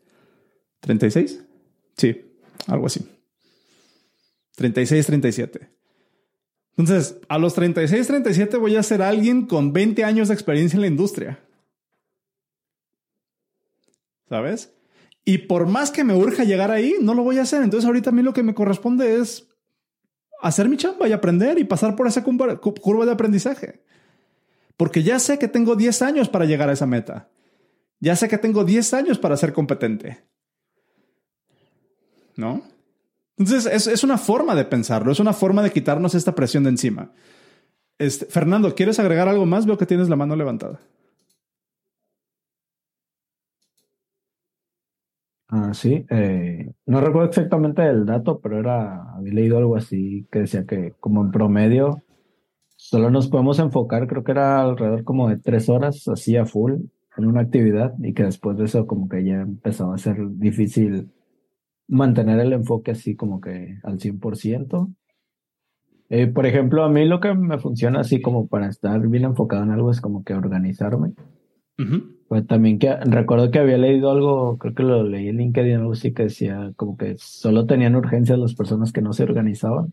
¿36? 0.83 1.45
Sí, 1.97 2.25
algo 2.67 2.87
así. 2.87 3.09
36, 4.57 5.07
37. 5.07 5.71
Entonces, 6.77 7.19
a 7.29 7.39
los 7.39 7.55
36, 7.55 8.07
37 8.07 8.57
voy 8.59 8.77
a 8.77 8.83
ser 8.83 9.01
alguien 9.03 9.47
con 9.47 9.73
20 9.73 10.05
años 10.05 10.29
de 10.29 10.35
experiencia 10.35 10.77
en 10.77 10.83
la 10.83 10.87
industria. 10.89 11.43
¿Sabes? 14.29 14.75
Y 15.25 15.39
por 15.39 15.67
más 15.67 15.91
que 15.91 16.05
me 16.05 16.15
urja 16.15 16.45
llegar 16.45 16.71
ahí, 16.71 16.97
no 17.01 17.15
lo 17.15 17.23
voy 17.23 17.39
a 17.39 17.43
hacer. 17.43 17.63
Entonces, 17.63 17.87
ahorita 17.87 18.11
a 18.11 18.13
mí 18.13 18.23
lo 18.23 18.33
que 18.33 18.43
me 18.43 18.55
corresponde 18.55 19.17
es 19.17 19.49
hacer 20.43 20.69
mi 20.69 20.77
chamba 20.77 21.09
y 21.09 21.13
aprender 21.13 21.59
y 21.59 21.65
pasar 21.65 21.97
por 21.97 22.07
esa 22.07 22.23
curva 22.23 23.07
de 23.07 23.13
aprendizaje. 23.13 23.83
Porque 24.77 25.03
ya 25.03 25.19
sé 25.19 25.39
que 25.39 25.49
tengo 25.49 25.75
10 25.75 26.03
años 26.03 26.29
para 26.29 26.45
llegar 26.45 26.69
a 26.69 26.73
esa 26.73 26.87
meta. 26.87 27.31
Ya 28.01 28.15
sé 28.15 28.29
que 28.29 28.39
tengo 28.39 28.65
10 28.65 28.95
años 28.95 29.19
para 29.19 29.37
ser 29.37 29.53
competente. 29.53 30.25
¿No? 32.37 32.63
Entonces, 33.39 33.87
es, 33.87 34.05
una 34.05 34.19
forma 34.19 34.55
de 34.55 34.65
pensarlo, 34.65 35.13
es 35.13 35.21
una 35.21 35.33
forma 35.33 35.63
de 35.63 35.71
quitarnos 35.71 36.15
esta 36.15 36.35
presión 36.35 36.65
de 36.65 36.71
encima. 36.71 37.13
Este, 37.99 38.27
Fernando, 38.27 38.75
¿quieres 38.75 38.99
agregar 38.99 39.29
algo 39.29 39.47
más? 39.47 39.67
Veo 39.67 39.77
que 39.79 39.87
tienes 39.87 40.09
la 40.09 40.17
mano 40.17 40.37
levantada. 40.37 40.81
Ah, 45.49 45.73
sí, 45.75 46.05
eh, 46.11 46.73
no 46.87 47.01
recuerdo 47.01 47.29
exactamente 47.29 47.87
el 47.87 48.05
dato, 48.05 48.41
pero 48.41 48.59
era, 48.59 49.13
había 49.15 49.33
leído 49.33 49.59
algo 49.59 49.77
así 49.77 50.27
que 50.31 50.41
decía 50.41 50.67
que 50.67 50.95
como 50.99 51.23
en 51.23 51.31
promedio 51.31 52.03
solo 52.89 53.11
nos 53.11 53.27
podemos 53.27 53.59
enfocar, 53.59 54.07
creo 54.07 54.23
que 54.23 54.31
era 54.31 54.63
alrededor 54.63 55.03
como 55.03 55.29
de 55.29 55.39
tres 55.39 55.69
horas 55.69 56.07
así 56.07 56.37
a 56.37 56.47
full 56.47 56.75
en 57.17 57.27
una 57.27 57.41
actividad 57.41 57.95
y 57.99 58.15
que 58.15 58.23
después 58.23 58.57
de 58.57 58.67
eso 58.67 58.87
como 58.87 59.09
que 59.09 59.25
ya 59.25 59.41
empezaba 59.41 59.97
a 59.97 59.99
ser 59.99 60.17
difícil 60.39 61.11
mantener 61.89 62.39
el 62.39 62.53
enfoque 62.53 62.93
así 62.93 63.17
como 63.17 63.41
que 63.41 63.79
al 63.83 63.99
100%. 63.99 64.95
Eh, 66.11 66.29
por 66.29 66.47
ejemplo, 66.47 66.85
a 66.85 66.89
mí 66.89 67.05
lo 67.07 67.19
que 67.19 67.35
me 67.35 67.59
funciona 67.59 68.01
así 68.01 68.23
como 68.23 68.47
para 68.47 68.69
estar 68.69 69.01
bien 69.09 69.25
enfocado 69.25 69.65
en 69.65 69.73
algo 69.73 69.91
es 69.91 70.01
como 70.01 70.23
que 70.23 70.35
organizarme. 70.35 71.15
Pues 72.29 72.47
también 72.47 72.79
que 72.79 72.95
recuerdo 72.97 73.51
que 73.51 73.59
había 73.59 73.79
leído 73.79 74.13
algo, 74.13 74.59
creo 74.59 74.75
que 74.75 74.83
lo 74.85 75.03
leí 75.03 75.29
en 75.29 75.39
LinkedIn, 75.39 75.75
algo 75.75 75.93
así 75.93 76.15
que 76.15 76.25
decía 76.25 76.73
como 76.77 76.97
que 76.97 77.17
solo 77.19 77.67
tenían 77.67 77.97
urgencias 77.97 78.39
las 78.39 78.55
personas 78.55 78.93
que 78.93 79.03
no 79.03 79.13
se 79.13 79.25
organizaban. 79.25 79.93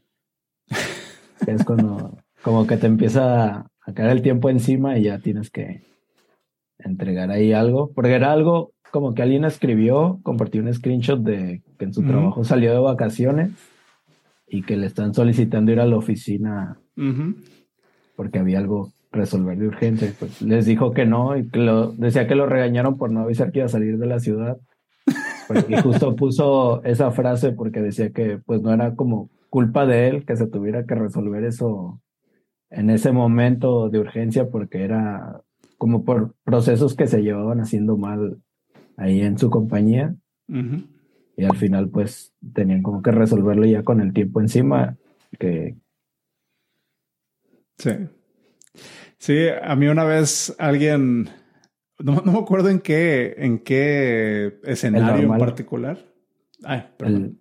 es 1.47 1.65
cuando 1.65 2.22
como 2.43 2.67
que 2.67 2.77
te 2.77 2.87
empieza 2.87 3.65
a 3.85 3.93
caer 3.93 4.11
el 4.11 4.21
tiempo 4.21 4.49
encima 4.49 4.97
y 4.97 5.03
ya 5.03 5.19
tienes 5.19 5.49
que 5.49 5.81
entregar 6.77 7.31
ahí 7.31 7.53
algo, 7.53 7.91
porque 7.93 8.13
era 8.13 8.31
algo 8.31 8.73
como 8.91 9.15
que 9.15 9.23
alguien 9.23 9.45
escribió, 9.45 10.19
compartió 10.21 10.61
un 10.61 10.71
screenshot 10.71 11.19
de 11.19 11.63
que 11.79 11.85
en 11.85 11.93
su 11.93 12.03
trabajo 12.03 12.43
salió 12.43 12.71
de 12.71 12.79
vacaciones 12.79 13.51
y 14.47 14.61
que 14.61 14.77
le 14.77 14.85
están 14.85 15.15
solicitando 15.15 15.71
ir 15.71 15.79
a 15.79 15.87
la 15.87 15.97
oficina 15.97 16.77
porque 18.15 18.37
había 18.37 18.59
algo 18.59 18.91
resolver 19.11 19.57
de 19.57 19.67
urgente. 19.67 20.13
Pues 20.19 20.41
les 20.41 20.65
dijo 20.65 20.91
que 20.91 21.05
no 21.05 21.35
y 21.37 21.47
que 21.49 21.59
lo, 21.59 21.91
decía 21.93 22.27
que 22.27 22.35
lo 22.35 22.45
regañaron 22.45 22.97
por 22.97 23.09
no 23.09 23.21
avisar 23.21 23.51
que 23.51 23.59
iba 23.59 23.65
a 23.65 23.69
salir 23.69 23.97
de 23.97 24.05
la 24.05 24.19
ciudad. 24.19 24.57
Porque 25.47 25.81
justo 25.81 26.15
puso 26.15 26.83
esa 26.83 27.09
frase 27.11 27.51
porque 27.51 27.81
decía 27.81 28.11
que 28.11 28.39
pues 28.45 28.61
no 28.61 28.73
era 28.73 28.95
como 28.95 29.29
culpa 29.49 29.85
de 29.85 30.07
él 30.07 30.25
que 30.25 30.35
se 30.35 30.47
tuviera 30.47 30.85
que 30.85 30.95
resolver 30.95 31.43
eso 31.45 31.99
en 32.73 32.89
ese 32.89 33.11
momento 33.11 33.89
de 33.89 33.99
urgencia 33.99 34.49
porque 34.49 34.83
era 34.83 35.41
como 35.77 36.03
por 36.03 36.33
procesos 36.43 36.95
que 36.95 37.07
se 37.07 37.21
llevaban 37.21 37.61
haciendo 37.61 37.97
mal 37.97 38.41
ahí 38.97 39.21
en 39.21 39.37
su 39.37 39.49
compañía. 39.49 40.15
Y 41.35 41.45
al 41.45 41.55
final, 41.55 41.89
pues, 41.89 42.33
tenían 42.53 42.83
como 42.83 43.01
que 43.01 43.11
resolverlo 43.11 43.65
ya 43.65 43.83
con 43.83 44.01
el 44.01 44.13
tiempo 44.13 44.39
encima. 44.39 44.97
Que... 45.39 45.75
Sí. 47.77 47.91
Sí, 49.17 49.47
a 49.61 49.75
mí 49.75 49.87
una 49.87 50.03
vez 50.03 50.55
alguien, 50.59 51.29
no, 51.99 52.21
me 52.23 52.39
acuerdo 52.39 52.69
en 52.69 52.79
qué, 52.79 53.35
en 53.37 53.59
qué 53.59 54.59
escenario 54.63 55.31
en 55.31 55.39
particular. 55.39 55.99
Ay, 56.63 56.85
perdón. 56.97 57.39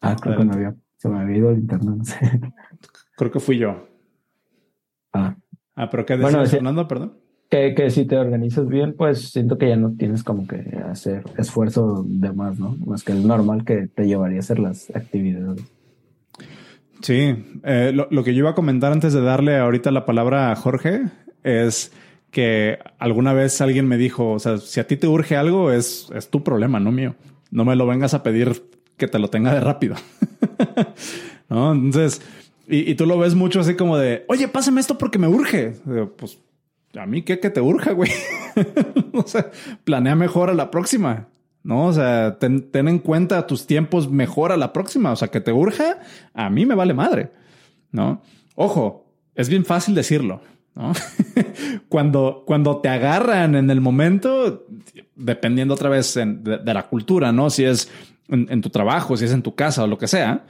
ah, 0.00 0.16
creo 0.20 0.38
que 0.38 0.44
me 0.44 0.54
había, 0.54 0.74
se 0.96 1.08
me 1.08 1.20
había 1.20 1.36
ido 1.36 1.50
el 1.50 1.58
internet, 1.58 1.94
no 1.96 2.04
sé. 2.04 2.16
Creo 3.16 3.30
que 3.30 3.40
fui 3.40 3.58
yo. 3.58 3.91
Ah. 5.12 5.36
Ah, 5.74 5.90
pero 5.90 6.04
¿qué 6.04 6.16
decías, 6.16 6.50
Fernando? 6.50 6.86
Perdón 6.88 7.22
que, 7.52 7.74
que 7.74 7.90
si 7.90 8.06
te 8.06 8.16
organizas 8.16 8.66
bien, 8.66 8.94
pues 8.96 9.28
siento 9.28 9.58
que 9.58 9.68
ya 9.68 9.76
no 9.76 9.92
tienes 9.92 10.24
como 10.24 10.46
que 10.46 10.56
hacer 10.90 11.22
esfuerzo 11.36 12.02
de 12.02 12.32
más, 12.32 12.58
¿no? 12.58 12.78
Más 12.86 13.04
que 13.04 13.12
el 13.12 13.26
normal 13.26 13.66
que 13.66 13.88
te 13.88 14.06
llevaría 14.06 14.38
a 14.38 14.40
hacer 14.40 14.58
las 14.58 14.88
actividades. 14.96 15.62
Sí, 17.02 17.60
eh, 17.62 17.92
lo, 17.92 18.08
lo, 18.10 18.24
que 18.24 18.32
yo 18.32 18.38
iba 18.38 18.50
a 18.50 18.54
comentar 18.54 18.90
antes 18.90 19.12
de 19.12 19.20
darle 19.20 19.58
ahorita 19.58 19.90
la 19.90 20.06
palabra 20.06 20.50
a 20.50 20.56
Jorge 20.56 21.02
es 21.42 21.92
que 22.30 22.78
alguna 22.98 23.34
vez 23.34 23.60
alguien 23.60 23.86
me 23.86 23.98
dijo, 23.98 24.30
o 24.30 24.38
sea, 24.38 24.56
si 24.56 24.80
a 24.80 24.86
ti 24.86 24.96
te 24.96 25.06
urge 25.06 25.36
algo, 25.36 25.72
es, 25.72 26.10
es 26.14 26.30
tu 26.30 26.42
problema, 26.42 26.80
no 26.80 26.90
mío. 26.90 27.16
No 27.50 27.66
me 27.66 27.76
lo 27.76 27.86
vengas 27.86 28.14
a 28.14 28.22
pedir 28.22 28.62
que 28.96 29.08
te 29.08 29.18
lo 29.18 29.28
tenga 29.28 29.52
de 29.52 29.60
rápido. 29.60 29.96
¿No? 31.50 31.72
Entonces, 31.72 32.22
y, 32.66 32.94
tú 32.94 33.06
lo 33.06 33.18
ves 33.18 33.34
mucho 33.34 33.60
así 33.60 33.74
como 33.74 33.96
de, 33.96 34.24
oye, 34.28 34.48
pásame 34.48 34.80
esto 34.80 34.98
porque 34.98 35.18
me 35.18 35.28
urge. 35.28 35.74
Pues 36.16 36.38
a 36.94 37.06
mí 37.06 37.22
qué 37.22 37.40
que 37.40 37.50
te 37.50 37.60
urja, 37.60 37.92
güey. 37.92 38.10
o 39.12 39.26
sea, 39.26 39.50
planea 39.84 40.14
mejor 40.14 40.50
a 40.50 40.54
la 40.54 40.70
próxima. 40.70 41.28
¿no? 41.62 41.86
O 41.86 41.92
sea, 41.92 42.38
ten, 42.38 42.68
en 42.72 42.98
cuenta 42.98 43.46
tus 43.46 43.66
tiempos 43.66 44.10
mejor 44.10 44.52
a 44.52 44.56
la 44.56 44.72
próxima. 44.72 45.12
O 45.12 45.16
sea, 45.16 45.28
que 45.28 45.40
te 45.40 45.52
urja, 45.52 46.00
a 46.34 46.50
mí 46.50 46.66
me 46.66 46.74
vale 46.74 46.94
madre, 46.94 47.30
¿no? 47.90 48.22
Ojo, 48.54 49.06
es 49.34 49.48
bien 49.48 49.64
fácil 49.64 49.94
decirlo, 49.94 50.42
¿no? 50.74 50.92
cuando, 51.88 52.42
cuando 52.46 52.78
te 52.78 52.88
agarran 52.88 53.54
en 53.54 53.70
el 53.70 53.80
momento, 53.80 54.66
dependiendo 55.14 55.74
otra 55.74 55.88
vez 55.88 56.14
de, 56.14 56.60
la 56.64 56.88
cultura, 56.88 57.32
¿no? 57.32 57.50
Si 57.50 57.64
es 57.64 57.90
en, 58.28 58.60
tu 58.60 58.70
trabajo, 58.70 59.16
si 59.16 59.24
es 59.24 59.32
en 59.32 59.42
tu 59.42 59.54
casa 59.54 59.84
o 59.84 59.86
lo 59.86 59.98
que 59.98 60.08
sea, 60.08 60.44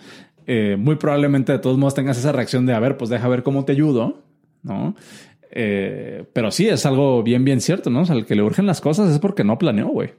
eh, 0.46 0.76
muy 0.78 0.96
probablemente 0.96 1.52
de 1.52 1.58
todos 1.58 1.78
modos 1.78 1.94
tengas 1.94 2.18
esa 2.18 2.32
reacción 2.32 2.66
de, 2.66 2.74
a 2.74 2.80
ver, 2.80 2.96
pues 2.96 3.10
deja 3.10 3.28
ver 3.28 3.42
cómo 3.42 3.64
te 3.64 3.72
ayudo, 3.72 4.22
¿no? 4.62 4.94
Eh, 5.50 6.24
pero 6.32 6.50
sí, 6.50 6.68
es 6.68 6.86
algo 6.86 7.22
bien, 7.22 7.44
bien 7.44 7.60
cierto, 7.60 7.90
¿no? 7.90 8.00
O 8.00 8.06
sea, 8.06 8.16
el 8.16 8.24
que 8.24 8.34
le 8.34 8.42
urgen 8.42 8.66
las 8.66 8.80
cosas 8.80 9.10
es 9.10 9.18
porque 9.18 9.44
no 9.44 9.58
planeó, 9.58 9.88
güey. 9.88 10.10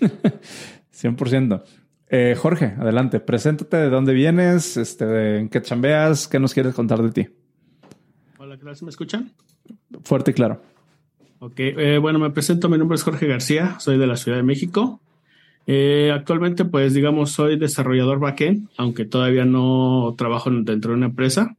100%. 0.92 1.62
Eh, 2.08 2.36
Jorge, 2.36 2.74
adelante, 2.78 3.20
preséntate 3.20 3.76
de 3.76 3.88
dónde 3.88 4.12
vienes, 4.12 4.76
este, 4.76 5.38
en 5.38 5.48
qué 5.48 5.62
chambeas, 5.62 6.28
qué 6.28 6.38
nos 6.38 6.52
quieres 6.52 6.74
contar 6.74 7.02
de 7.02 7.10
ti. 7.10 7.28
Hola, 8.38 8.58
¿qué 8.58 8.64
tal? 8.64 8.76
¿Me 8.82 8.90
escuchan? 8.90 9.32
Fuerte 10.02 10.32
y 10.32 10.34
claro. 10.34 10.60
Ok, 11.38 11.54
eh, 11.58 11.98
bueno, 11.98 12.18
me 12.18 12.30
presento, 12.30 12.68
mi 12.68 12.76
nombre 12.76 12.96
es 12.96 13.02
Jorge 13.02 13.26
García, 13.26 13.76
soy 13.80 13.98
de 13.98 14.06
la 14.06 14.16
Ciudad 14.16 14.36
de 14.36 14.42
México. 14.42 15.00
Eh, 15.66 16.10
actualmente, 16.12 16.64
pues 16.64 16.94
digamos, 16.94 17.30
soy 17.30 17.58
desarrollador 17.58 18.18
backend, 18.18 18.68
aunque 18.76 19.04
todavía 19.04 19.44
no 19.44 20.14
trabajo 20.18 20.50
dentro 20.50 20.92
de 20.92 20.96
una 20.96 21.06
empresa. 21.06 21.56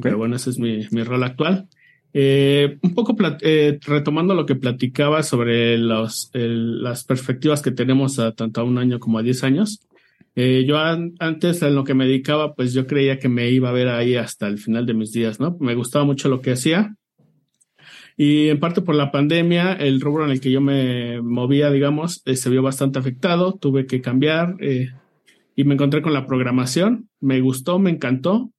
Pero 0.00 0.18
bueno, 0.18 0.36
ese 0.36 0.50
es 0.50 0.58
mi, 0.58 0.86
mi 0.90 1.02
rol 1.02 1.22
actual. 1.24 1.68
Eh, 2.12 2.78
un 2.82 2.94
poco 2.94 3.16
eh, 3.40 3.78
retomando 3.86 4.34
lo 4.34 4.46
que 4.46 4.56
platicaba 4.56 5.22
sobre 5.22 5.78
los, 5.78 6.30
las 6.32 7.04
perspectivas 7.04 7.62
que 7.62 7.70
tenemos 7.70 8.18
a 8.18 8.32
tanto 8.32 8.60
a 8.60 8.64
un 8.64 8.78
año 8.78 8.98
como 8.98 9.18
a 9.18 9.22
diez 9.22 9.44
años. 9.44 9.80
Yo 10.34 10.76
antes 10.78 11.62
en 11.62 11.74
lo 11.74 11.84
que 11.84 11.94
me 11.94 12.06
dedicaba, 12.06 12.54
pues 12.54 12.74
yo 12.74 12.86
creía 12.86 13.18
que 13.18 13.30
me 13.30 13.48
iba 13.50 13.70
a 13.70 13.72
ver 13.72 13.88
ahí 13.88 14.16
hasta 14.16 14.48
el 14.48 14.58
final 14.58 14.84
de 14.84 14.92
mis 14.92 15.12
días, 15.12 15.40
¿no? 15.40 15.56
Me 15.60 15.74
gustaba 15.74 16.04
mucho 16.04 16.28
lo 16.28 16.42
que 16.42 16.52
hacía. 16.52 16.94
Y 18.16 18.48
en 18.48 18.60
parte 18.60 18.80
por 18.80 18.94
la 18.94 19.10
pandemia, 19.10 19.74
el 19.74 20.00
rubro 20.00 20.24
en 20.24 20.30
el 20.30 20.40
que 20.40 20.50
yo 20.50 20.60
me 20.60 21.20
movía, 21.20 21.70
digamos, 21.70 22.22
se 22.24 22.50
vio 22.50 22.62
bastante 22.62 22.98
afectado. 22.98 23.54
Tuve 23.54 23.86
que 23.86 24.00
cambiar 24.00 24.56
y 25.54 25.64
me 25.64 25.74
encontré 25.74 26.00
con 26.00 26.14
la 26.14 26.26
programación. 26.26 27.10
Me 27.20 27.40
gustó, 27.40 27.78
me 27.78 27.90
encantó 27.90 28.52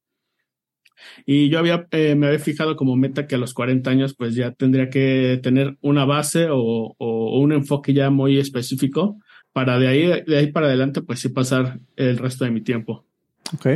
y 1.26 1.48
yo 1.48 1.58
había, 1.58 1.86
eh, 1.90 2.14
me 2.14 2.26
había 2.26 2.38
fijado 2.38 2.76
como 2.76 2.96
meta 2.96 3.26
que 3.26 3.34
a 3.36 3.38
los 3.38 3.54
40 3.54 3.90
años 3.90 4.14
pues 4.14 4.34
ya 4.34 4.52
tendría 4.52 4.90
que 4.90 5.40
tener 5.42 5.76
una 5.80 6.04
base 6.04 6.48
o, 6.50 6.94
o, 6.98 7.40
un 7.40 7.52
enfoque 7.52 7.92
ya 7.94 8.10
muy 8.10 8.38
específico 8.38 9.18
para 9.52 9.78
de 9.78 9.88
ahí, 9.88 10.22
de 10.26 10.36
ahí 10.36 10.52
para 10.52 10.66
adelante 10.66 11.02
pues 11.02 11.20
sí 11.20 11.28
pasar 11.28 11.80
el 11.96 12.18
resto 12.18 12.44
de 12.44 12.50
mi 12.50 12.60
tiempo. 12.60 13.07
Ok. 13.54 13.66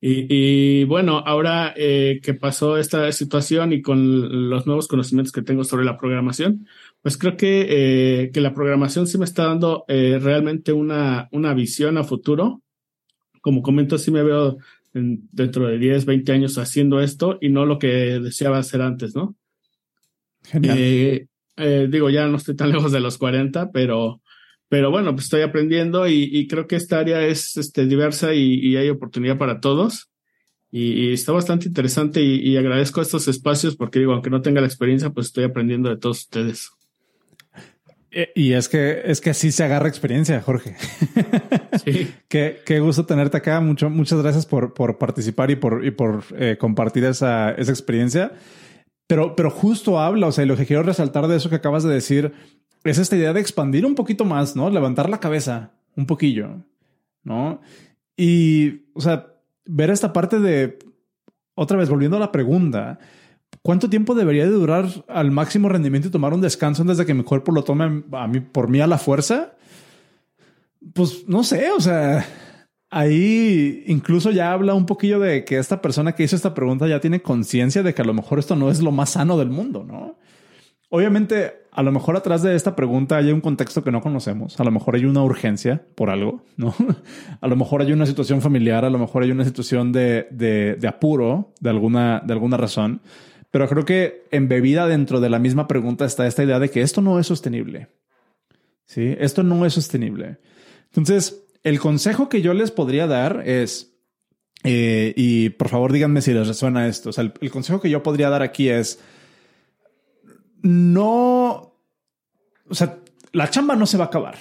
Y, 0.00 0.26
y 0.28 0.84
bueno, 0.84 1.22
ahora 1.24 1.72
eh, 1.76 2.20
que 2.22 2.34
pasó 2.34 2.76
esta 2.76 3.10
situación 3.12 3.72
y 3.72 3.80
con 3.80 4.50
los 4.50 4.66
nuevos 4.66 4.88
conocimientos 4.88 5.32
que 5.32 5.42
tengo 5.42 5.64
sobre 5.64 5.84
la 5.84 5.96
programación, 5.96 6.66
pues 7.00 7.16
creo 7.16 7.36
que, 7.36 7.66
eh, 7.68 8.30
que 8.32 8.40
la 8.40 8.54
programación 8.54 9.06
sí 9.06 9.18
me 9.18 9.24
está 9.24 9.44
dando 9.44 9.84
eh, 9.88 10.18
realmente 10.20 10.72
una, 10.72 11.28
una 11.32 11.54
visión 11.54 11.98
a 11.98 12.04
futuro. 12.04 12.62
Como 13.40 13.62
comento, 13.62 13.98
sí 13.98 14.10
me 14.10 14.22
veo 14.22 14.58
dentro 14.94 15.66
de 15.66 15.78
10, 15.78 16.04
20 16.04 16.32
años 16.32 16.56
haciendo 16.56 17.00
esto 17.00 17.38
y 17.40 17.48
no 17.48 17.66
lo 17.66 17.78
que 17.78 17.88
deseaba 18.20 18.58
hacer 18.58 18.80
antes, 18.80 19.14
¿no? 19.16 19.34
Genial. 20.44 20.76
Eh, 20.78 21.26
eh, 21.56 21.88
digo, 21.90 22.10
ya 22.10 22.26
no 22.26 22.36
estoy 22.36 22.54
tan 22.56 22.70
lejos 22.72 22.92
de 22.92 23.00
los 23.00 23.18
40, 23.18 23.70
pero, 23.72 24.22
pero 24.68 24.90
bueno, 24.90 25.12
pues 25.12 25.24
estoy 25.24 25.42
aprendiendo 25.42 26.08
y, 26.08 26.46
creo 26.48 26.66
que 26.66 26.76
esta 26.76 26.98
área 26.98 27.22
es 27.22 27.56
este, 27.56 27.86
diversa 27.86 28.34
y, 28.34 28.76
hay 28.76 28.88
oportunidad 28.88 29.38
para 29.38 29.60
todos. 29.60 30.10
Y, 30.70 31.12
está 31.12 31.32
bastante 31.32 31.68
interesante 31.68 32.22
y, 32.22 32.56
agradezco 32.56 33.00
estos 33.00 33.28
espacios 33.28 33.76
porque 33.76 34.00
digo, 34.00 34.12
aunque 34.12 34.30
no 34.30 34.42
tenga 34.42 34.60
la 34.60 34.66
experiencia, 34.66 35.10
pues 35.10 35.28
estoy 35.28 35.44
aprendiendo 35.44 35.90
de 35.90 35.96
todos 35.96 36.20
ustedes. 36.20 36.70
Eh, 38.10 38.30
y 38.36 38.52
es 38.52 38.68
que 38.68 39.02
es 39.04 39.20
que 39.20 39.30
así 39.30 39.50
se 39.50 39.64
agarra 39.64 39.88
experiencia, 39.88 40.40
Jorge. 40.40 40.76
Sí. 41.84 42.08
qué, 42.28 42.60
qué, 42.64 42.78
gusto 42.78 43.04
tenerte 43.04 43.36
acá. 43.36 43.60
Mucho, 43.60 43.90
muchas 43.90 44.22
gracias 44.22 44.46
por, 44.46 44.74
por 44.74 44.96
participar 44.96 45.50
y 45.50 45.56
por, 45.56 45.84
y 45.84 45.90
por 45.90 46.22
eh, 46.38 46.56
compartir 46.56 47.04
esa, 47.04 47.50
esa 47.50 47.72
experiencia. 47.72 48.32
Pero, 49.08 49.34
pero 49.34 49.50
justo 49.50 50.00
habla, 50.00 50.28
o 50.28 50.32
sea, 50.32 50.46
lo 50.46 50.56
que 50.56 50.66
quiero 50.66 50.84
resaltar 50.84 51.26
de 51.26 51.36
eso 51.36 51.50
que 51.50 51.56
acabas 51.56 51.82
de 51.82 51.92
decir 51.92 52.32
es 52.84 52.98
esta 52.98 53.16
idea 53.16 53.32
de 53.32 53.40
expandir 53.40 53.86
un 53.86 53.94
poquito 53.94 54.24
más, 54.24 54.56
¿no? 54.56 54.70
Levantar 54.70 55.08
la 55.08 55.20
cabeza 55.20 55.72
un 55.96 56.06
poquillo, 56.06 56.62
¿no? 57.22 57.60
Y, 58.16 58.86
o 58.94 59.00
sea, 59.00 59.26
ver 59.64 59.90
esta 59.90 60.12
parte 60.12 60.38
de, 60.38 60.78
otra 61.54 61.78
vez, 61.78 61.88
volviendo 61.88 62.16
a 62.16 62.20
la 62.20 62.32
pregunta, 62.32 62.98
¿Cuánto 63.62 63.88
tiempo 63.88 64.14
debería 64.14 64.44
de 64.44 64.50
durar 64.50 64.86
al 65.08 65.30
máximo 65.30 65.70
rendimiento 65.70 66.08
y 66.08 66.10
tomar 66.10 66.34
un 66.34 66.42
descanso 66.42 66.82
antes 66.82 66.98
de 66.98 67.06
que 67.06 67.14
mi 67.14 67.24
cuerpo 67.24 67.50
lo 67.50 67.64
tome 67.64 68.04
a 68.12 68.28
mí, 68.28 68.40
por 68.40 68.68
mí 68.68 68.80
a 68.80 68.86
la 68.86 68.98
fuerza? 68.98 69.54
Pues 70.92 71.26
no 71.28 71.44
sé, 71.44 71.70
o 71.70 71.80
sea, 71.80 72.26
ahí 72.90 73.82
incluso 73.86 74.30
ya 74.30 74.52
habla 74.52 74.74
un 74.74 74.84
poquillo 74.84 75.18
de 75.18 75.46
que 75.46 75.56
esta 75.56 75.80
persona 75.80 76.12
que 76.12 76.24
hizo 76.24 76.36
esta 76.36 76.52
pregunta 76.52 76.86
ya 76.86 77.00
tiene 77.00 77.22
conciencia 77.22 77.82
de 77.82 77.94
que 77.94 78.02
a 78.02 78.04
lo 78.04 78.12
mejor 78.12 78.38
esto 78.38 78.54
no 78.54 78.70
es 78.70 78.82
lo 78.82 78.92
más 78.92 79.10
sano 79.10 79.38
del 79.38 79.48
mundo, 79.48 79.82
¿no? 79.82 80.18
Obviamente, 80.90 81.63
a 81.74 81.82
lo 81.82 81.90
mejor 81.90 82.16
atrás 82.16 82.42
de 82.42 82.54
esta 82.54 82.76
pregunta 82.76 83.16
hay 83.16 83.32
un 83.32 83.40
contexto 83.40 83.82
que 83.82 83.90
no 83.90 84.00
conocemos. 84.00 84.58
A 84.60 84.64
lo 84.64 84.70
mejor 84.70 84.94
hay 84.94 85.04
una 85.04 85.22
urgencia 85.22 85.84
por 85.96 86.08
algo, 86.08 86.44
¿no? 86.56 86.74
A 87.40 87.48
lo 87.48 87.56
mejor 87.56 87.82
hay 87.82 87.92
una 87.92 88.06
situación 88.06 88.40
familiar, 88.40 88.84
a 88.84 88.90
lo 88.90 88.98
mejor 88.98 89.24
hay 89.24 89.32
una 89.32 89.44
situación 89.44 89.92
de, 89.92 90.28
de, 90.30 90.88
apuro 90.88 91.52
de 91.60 91.70
alguna, 91.70 92.22
de 92.24 92.32
alguna 92.32 92.56
razón. 92.56 93.00
Pero 93.50 93.68
creo 93.68 93.84
que 93.84 94.24
embebida 94.30 94.86
dentro 94.86 95.20
de 95.20 95.28
la 95.30 95.38
misma 95.38 95.66
pregunta 95.66 96.04
está 96.04 96.26
esta 96.26 96.44
idea 96.44 96.58
de 96.58 96.70
que 96.70 96.80
esto 96.80 97.02
no 97.02 97.18
es 97.18 97.26
sostenible. 97.26 97.88
Sí, 98.86 99.14
esto 99.18 99.42
no 99.42 99.66
es 99.66 99.74
sostenible. 99.74 100.38
Entonces, 100.86 101.44
el 101.64 101.80
consejo 101.80 102.28
que 102.28 102.40
yo 102.40 102.54
les 102.54 102.70
podría 102.70 103.06
dar 103.06 103.42
es, 103.46 103.96
eh, 104.62 105.12
y 105.16 105.50
por 105.50 105.68
favor 105.68 105.92
díganme 105.92 106.22
si 106.22 106.32
les 106.32 106.46
resuena 106.46 106.86
esto, 106.86 107.10
o 107.10 107.12
sea, 107.12 107.32
el, 107.40 107.50
consejo 107.50 107.80
que 107.80 107.90
yo 107.90 108.02
podría 108.02 108.28
dar 108.28 108.42
aquí 108.42 108.68
es, 108.68 109.00
no, 110.64 111.74
o 112.68 112.74
sea, 112.74 112.98
la 113.32 113.50
chamba 113.50 113.76
no 113.76 113.84
se 113.84 113.98
va 113.98 114.04
a 114.04 114.06
acabar. 114.06 114.36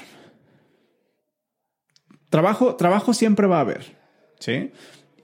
Trabajo, 2.30 2.78
trabajo 2.78 3.14
siempre 3.14 3.46
va 3.46 3.58
a 3.58 3.62
haber, 3.62 3.98
¿sí? 4.40 4.72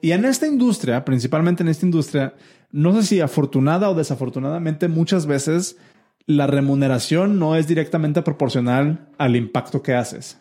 Y 0.01 0.11
en 0.11 0.25
esta 0.25 0.45
industria, 0.45 1.05
principalmente 1.05 1.63
en 1.63 1.69
esta 1.69 1.85
industria, 1.85 2.35
no 2.71 2.93
sé 2.95 3.03
si 3.03 3.21
afortunada 3.21 3.89
o 3.89 3.95
desafortunadamente 3.95 4.89
muchas 4.89 5.25
veces 5.25 5.77
la 6.25 6.47
remuneración 6.47 7.39
no 7.39 7.55
es 7.55 7.65
directamente 7.65 8.21
proporcional 8.21 9.07
al 9.17 9.37
impacto 9.37 9.81
que 9.81 9.93
haces 9.93 10.37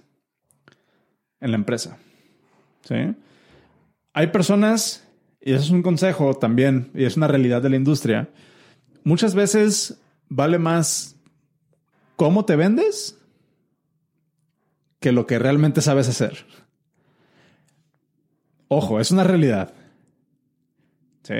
en 1.40 1.52
la 1.52 1.56
empresa. 1.56 1.98
¿Sí? 2.82 3.14
Hay 4.12 4.26
personas, 4.26 5.06
y 5.40 5.52
eso 5.52 5.62
es 5.62 5.70
un 5.70 5.82
consejo 5.82 6.34
también, 6.34 6.90
y 6.94 7.04
es 7.04 7.16
una 7.16 7.28
realidad 7.28 7.62
de 7.62 7.70
la 7.70 7.76
industria, 7.76 8.28
muchas 9.04 9.36
veces 9.36 10.00
vale 10.28 10.58
más 10.58 11.16
cómo 12.16 12.44
te 12.44 12.56
vendes 12.56 13.18
que 15.00 15.12
lo 15.12 15.26
que 15.26 15.38
realmente 15.38 15.80
sabes 15.80 16.08
hacer. 16.08 16.46
Ojo, 18.68 19.00
es 19.00 19.10
una 19.10 19.24
realidad. 19.24 19.72
¿Sí? 21.22 21.34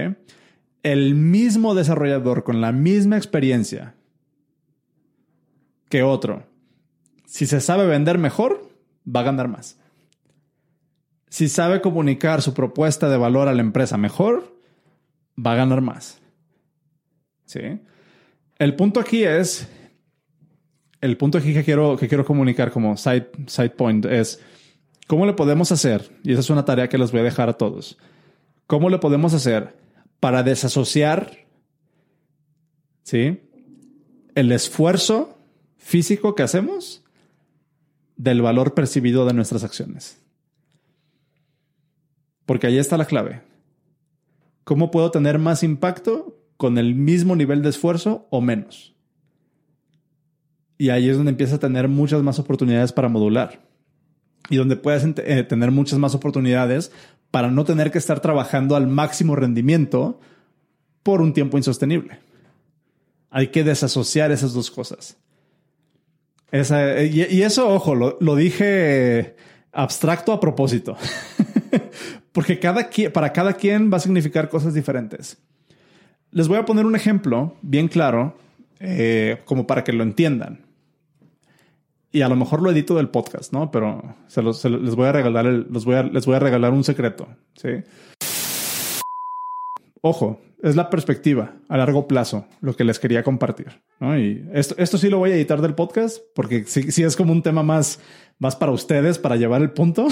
el 0.83 1.15
mismo 1.15 1.75
desarrollador 1.75 2.45
con 2.45 2.61
la 2.61 2.73
misma 2.73 3.17
experiencia 3.17 3.95
que 5.89 6.03
otro, 6.03 6.47
si 7.27 7.47
se 7.47 7.61
sabe 7.61 7.87
vender 7.87 8.19
mejor, 8.19 8.71
va 9.05 9.21
a 9.21 9.25
ganar 9.25 9.49
más. 9.49 9.79
Si 11.29 11.49
sabe 11.49 11.81
comunicar 11.81 12.43
su 12.43 12.55
propuesta 12.55 13.09
de 13.09 13.17
valor 13.17 13.49
a 13.49 13.55
la 13.55 13.61
empresa 13.61 13.97
mejor, 13.97 14.57
va 15.39 15.53
a 15.53 15.57
ganar 15.57 15.81
más. 15.81 16.21
¿Sí? 17.45 17.81
El 18.59 18.75
punto 18.75 19.01
aquí 19.01 19.25
es, 19.25 19.69
el 21.01 21.17
punto 21.17 21.39
aquí 21.39 21.55
que 21.55 21.65
quiero, 21.65 21.97
que 21.97 22.09
quiero 22.09 22.25
comunicar 22.25 22.73
como 22.73 22.97
side, 22.97 23.29
side 23.47 23.71
point 23.71 24.05
es, 24.05 24.41
¿cómo 25.07 25.27
le 25.27 25.33
podemos 25.33 25.71
hacer? 25.71 26.11
Y 26.25 26.33
esa 26.33 26.41
es 26.41 26.51
una 26.51 26.65
tarea 26.65 26.89
que 26.89 26.99
les 26.99 27.13
voy 27.13 27.21
a 27.21 27.25
dejar 27.25 27.49
a 27.49 27.55
todos. 27.55 27.99
¿Cómo 28.67 28.91
le 28.91 28.99
podemos 28.99 29.33
hacer 29.33 29.77
para 30.21 30.43
desasociar 30.43 31.47
¿sí? 33.05 33.41
el 34.35 34.53
esfuerzo 34.53 35.39
físico 35.77 36.35
que 36.35 36.43
hacemos 36.43 37.03
del 38.17 38.43
valor 38.43 38.75
percibido 38.75 39.25
de 39.25 39.33
nuestras 39.33 39.65
acciones. 39.65 40.21
Porque 42.45 42.67
ahí 42.67 42.79
está 42.79 42.97
la 42.97 43.07
clave. 43.07 43.43
¿Cómo 44.65 44.91
puedo 44.91 45.11
tener 45.11 45.39
más 45.39 45.63
impacto 45.63 46.38
con 46.59 46.77
el 46.77 46.95
mismo 46.95 47.35
nivel 47.35 47.63
de 47.63 47.71
esfuerzo 47.71 48.27
o 48.29 48.43
menos? 48.43 48.95
Y 50.77 50.91
ahí 50.91 51.09
es 51.09 51.17
donde 51.17 51.31
empieza 51.31 51.57
a 51.57 51.61
tener 51.61 51.89
muchas 51.89 52.23
más 52.23 52.39
oportunidades 52.39 52.93
para 52.93 53.09
modular. 53.09 53.61
Y 54.51 54.57
donde 54.57 54.77
puedes 54.77 55.05
eh, 55.05 55.43
tener 55.43 55.71
muchas 55.71 55.99
más 55.99 56.15
oportunidades 56.15 56.93
para 57.31 57.51
no 57.51 57.65
tener 57.65 57.91
que 57.91 57.99
estar 57.99 58.21
trabajando 58.21 58.77
al 58.77 58.87
máximo 58.87 59.35
rendimiento 59.35 60.21
por 61.03 61.21
un 61.21 61.33
tiempo 61.33 61.57
insostenible. 61.57 62.21
Hay 63.31 63.49
que 63.49 63.65
desasociar 63.65 64.31
esas 64.31 64.53
dos 64.53 64.71
cosas. 64.71 65.17
y, 66.53 67.43
eso, 67.43 67.69
ojo, 67.69 67.95
lo, 67.95 68.37
dije 68.37 69.37
abstracto 69.73 70.33
a 70.33 70.41
propósito. 70.41 70.97
Porque 72.33 72.59
cada, 72.59 72.89
para 73.13 73.33
cada 73.33 73.53
quien 73.55 73.93
va 73.93 73.99
a 73.99 74.01
significar 74.01 74.49
cosas 74.49 74.73
diferentes. 74.73 75.39
Les 76.31 76.49
voy 76.49 76.59
a 76.59 76.65
poner 76.65 76.85
un 76.85 76.95
ejemplo 76.95 77.57
bien 77.63 77.89
claro, 77.89 78.37
eh, 78.81 79.41
como 79.45 79.67
para 79.67 79.85
que 79.85 79.93
lo 79.93 80.03
entiendan. 80.03 80.61
y 82.11 82.23
a 82.23 82.29
lo 82.29 82.37
mejor 82.37 82.63
lo 82.63 82.71
edito 82.71 82.97
del 82.97 83.09
podcast, 83.09 83.53
¿no? 83.53 83.71
Pero 83.71 84.17
se 84.29 84.41
los, 84.43 84.65
les 84.65 84.95
voy 84.95 85.07
a 85.07 85.13
regalar 85.13 85.45
los 85.45 85.85
voy 85.85 85.97
a, 85.97 86.03
les 86.03 86.25
voy 86.25 86.37
a 86.37 86.39
regalar 86.39 86.73
un 86.73 86.83
secreto, 86.83 87.29
¿sí? 87.55 87.69
Ojo, 90.01 90.41
es 90.63 90.75
la 90.75 90.91
perspectiva 90.91 91.53
a 91.69 91.77
largo 91.77 92.09
plazo 92.09 92.47
lo 92.61 92.75
que 92.75 92.85
les 92.85 92.99
quería 92.99 93.23
compartir. 93.23 93.81
Y 94.01 94.43
esto, 94.53 94.75
esto 94.79 94.97
sí 94.97 95.09
lo 95.09 95.19
voy 95.19 95.33
a 95.33 95.37
editar 95.37 95.61
del 95.61 95.75
podcast 95.75 96.19
porque 96.35 96.65
sí, 96.65 97.03
es 97.03 97.17
como 97.17 97.33
un 97.33 97.43
tema 97.43 97.63
más, 97.63 98.01
más 98.39 98.57
para 98.57 98.73
ustedes, 98.73 99.19
para 99.19 99.37
llevar 99.37 99.61
el 99.61 99.71
punto. 99.71 100.09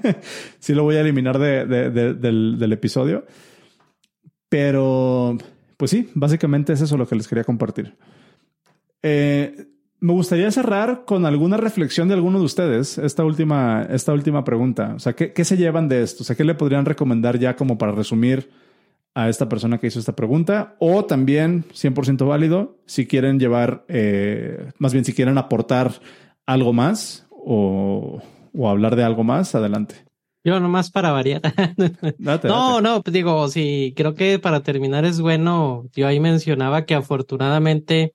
sí 0.60 0.74
lo 0.74 0.84
voy 0.84 0.96
a 0.96 1.00
eliminar 1.00 1.38
de, 1.38 1.66
del, 1.66 2.58
del 2.58 2.72
episodio. 2.72 3.24
Pero, 4.52 5.38
pues 5.78 5.90
sí, 5.90 6.10
básicamente 6.12 6.74
es 6.74 6.82
eso 6.82 6.98
lo 6.98 7.08
que 7.08 7.14
les 7.14 7.26
quería 7.26 7.42
compartir. 7.42 7.96
Eh, 9.02 9.66
me 9.98 10.12
gustaría 10.12 10.50
cerrar 10.50 11.06
con 11.06 11.24
alguna 11.24 11.56
reflexión 11.56 12.08
de 12.08 12.12
alguno 12.12 12.38
de 12.38 12.44
ustedes, 12.44 12.98
esta 12.98 13.24
última, 13.24 13.86
esta 13.88 14.12
última 14.12 14.44
pregunta. 14.44 14.92
O 14.94 14.98
sea, 14.98 15.14
¿qué, 15.14 15.32
¿qué, 15.32 15.46
se 15.46 15.56
llevan 15.56 15.88
de 15.88 16.02
esto? 16.02 16.22
O 16.22 16.26
sea, 16.26 16.36
¿qué 16.36 16.44
le 16.44 16.54
podrían 16.54 16.84
recomendar 16.84 17.38
ya 17.38 17.56
como 17.56 17.78
para 17.78 17.92
resumir 17.92 18.50
a 19.14 19.30
esta 19.30 19.48
persona 19.48 19.78
que 19.78 19.86
hizo 19.86 20.00
esta 20.00 20.14
pregunta? 20.14 20.76
O 20.80 21.06
también, 21.06 21.64
100% 21.72 22.28
válido, 22.28 22.76
si 22.84 23.06
quieren 23.06 23.40
llevar, 23.40 23.86
eh, 23.88 24.70
más 24.76 24.92
bien 24.92 25.06
si 25.06 25.14
quieren 25.14 25.38
aportar 25.38 25.92
algo 26.44 26.74
más 26.74 27.26
o 27.30 28.20
hablar 28.68 28.96
de 28.96 29.04
algo 29.04 29.24
más, 29.24 29.54
adelante. 29.54 30.11
Yo 30.44 30.58
nomás 30.58 30.90
para 30.90 31.12
variar. 31.12 31.40
no, 32.18 32.80
no, 32.80 33.02
pues 33.02 33.12
digo, 33.12 33.48
sí, 33.48 33.94
creo 33.96 34.14
que 34.14 34.38
para 34.38 34.62
terminar 34.62 35.04
es 35.04 35.20
bueno, 35.20 35.84
yo 35.92 36.06
ahí 36.06 36.18
mencionaba 36.18 36.84
que 36.84 36.94
afortunadamente 36.94 38.14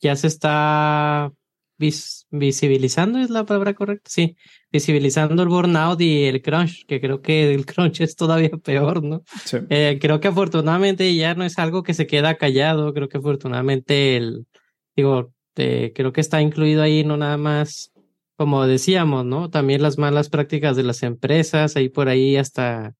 ya 0.00 0.14
se 0.14 0.28
está 0.28 1.32
visibilizando, 1.78 3.18
es 3.18 3.30
la 3.30 3.44
palabra 3.44 3.74
correcta, 3.74 4.08
sí, 4.10 4.36
visibilizando 4.72 5.42
el 5.42 5.48
burnout 5.48 6.00
y 6.00 6.24
el 6.24 6.40
crunch, 6.40 6.86
que 6.86 7.00
creo 7.00 7.20
que 7.20 7.52
el 7.52 7.66
crunch 7.66 8.00
es 8.00 8.16
todavía 8.16 8.50
peor, 8.50 9.02
¿no? 9.02 9.22
Eh, 9.68 9.98
creo 10.00 10.20
que 10.20 10.28
afortunadamente 10.28 11.14
ya 11.14 11.34
no 11.34 11.44
es 11.44 11.58
algo 11.58 11.82
que 11.82 11.94
se 11.94 12.06
queda 12.06 12.36
callado, 12.36 12.94
creo 12.94 13.08
que 13.08 13.18
afortunadamente 13.18 14.16
el, 14.16 14.46
digo, 14.94 15.32
creo 15.54 16.12
que 16.12 16.20
está 16.20 16.40
incluido 16.40 16.82
ahí 16.82 17.04
no 17.04 17.16
nada 17.16 17.36
más, 17.36 17.92
como 18.36 18.66
decíamos, 18.66 19.24
¿no? 19.24 19.50
También 19.50 19.82
las 19.82 19.98
malas 19.98 20.28
prácticas 20.28 20.76
de 20.76 20.82
las 20.82 21.02
empresas, 21.02 21.76
ahí 21.76 21.88
por 21.88 22.08
ahí 22.08 22.36
hasta 22.36 22.94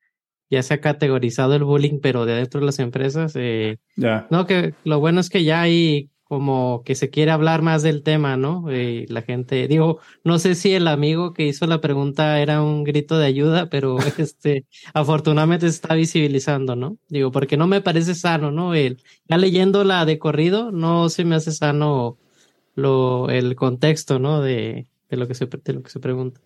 ya 0.50 0.62
se 0.62 0.74
ha 0.74 0.80
categorizado 0.80 1.54
el 1.54 1.64
bullying, 1.64 2.00
pero 2.00 2.24
de 2.24 2.34
dentro 2.34 2.60
de 2.60 2.66
las 2.66 2.78
empresas, 2.78 3.32
eh, 3.36 3.78
ya. 3.96 4.26
no, 4.30 4.46
que 4.46 4.74
lo 4.84 5.00
bueno 5.00 5.20
es 5.20 5.28
que 5.28 5.44
ya 5.44 5.60
hay 5.62 6.10
como 6.28 6.82
que 6.84 6.96
se 6.96 7.08
quiere 7.08 7.30
hablar 7.30 7.62
más 7.62 7.84
del 7.84 8.02
tema, 8.02 8.36
¿no? 8.36 8.72
Y 8.72 9.06
la 9.06 9.22
gente, 9.22 9.68
digo, 9.68 10.00
no 10.24 10.40
sé 10.40 10.56
si 10.56 10.72
el 10.72 10.88
amigo 10.88 11.32
que 11.32 11.46
hizo 11.46 11.66
la 11.66 11.80
pregunta 11.80 12.40
era 12.40 12.62
un 12.62 12.82
grito 12.82 13.16
de 13.16 13.26
ayuda, 13.26 13.68
pero 13.70 13.96
este, 14.18 14.66
afortunadamente 14.92 15.68
se 15.68 15.76
está 15.76 15.94
visibilizando, 15.94 16.74
¿no? 16.74 16.98
Digo, 17.08 17.30
porque 17.30 17.56
no 17.56 17.68
me 17.68 17.80
parece 17.80 18.16
sano, 18.16 18.50
¿no? 18.50 18.74
El, 18.74 19.02
ya 19.28 19.38
leyéndola 19.38 20.04
de 20.04 20.18
corrido, 20.18 20.72
no 20.72 21.08
se 21.10 21.24
me 21.24 21.36
hace 21.36 21.52
sano 21.52 22.18
lo, 22.74 23.30
el 23.30 23.54
contexto, 23.54 24.18
¿no? 24.18 24.40
De, 24.40 24.88
de 25.10 25.16
lo 25.16 25.28
que 25.28 25.34
se, 25.34 25.46
de 25.46 25.72
lo 25.72 25.82
que 25.82 25.90
se 25.90 26.00
pregunta. 26.00 26.40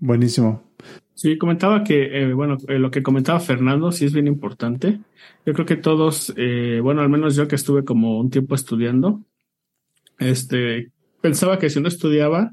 Buenísimo. 0.00 0.62
Sí, 1.14 1.36
comentaba 1.36 1.82
que, 1.82 2.20
eh, 2.22 2.32
bueno, 2.32 2.56
eh, 2.68 2.78
lo 2.78 2.90
que 2.92 3.02
comentaba 3.02 3.40
Fernando 3.40 3.90
sí 3.90 4.04
es 4.04 4.12
bien 4.12 4.28
importante. 4.28 5.00
Yo 5.44 5.52
creo 5.52 5.66
que 5.66 5.76
todos, 5.76 6.32
eh, 6.36 6.78
bueno, 6.80 7.00
al 7.00 7.08
menos 7.08 7.34
yo 7.34 7.48
que 7.48 7.56
estuve 7.56 7.84
como 7.84 8.20
un 8.20 8.30
tiempo 8.30 8.54
estudiando, 8.54 9.24
este, 10.18 10.92
pensaba 11.20 11.58
que 11.58 11.70
si 11.70 11.80
no 11.80 11.88
estudiaba, 11.88 12.52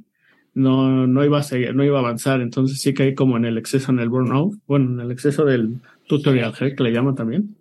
no, 0.56 1.06
no 1.06 1.24
iba 1.24 1.38
a 1.38 1.44
seguir, 1.44 1.76
no 1.76 1.84
iba 1.84 1.98
a 1.98 2.02
avanzar. 2.02 2.42
Entonces 2.42 2.82
sí 2.82 2.96
caí 2.96 3.14
como 3.14 3.38
en 3.38 3.46
el 3.46 3.60
exceso, 3.60 3.92
en 3.92 4.00
el 4.00 4.10
burnout, 4.10 4.56
bueno, 4.66 4.94
en 4.94 5.00
el 5.02 5.12
exceso 5.12 5.46
del 5.46 5.82
tutorial 6.08 6.54
que 6.54 6.84
le 6.84 6.92
llaman 6.92 7.14
también. 7.14 7.56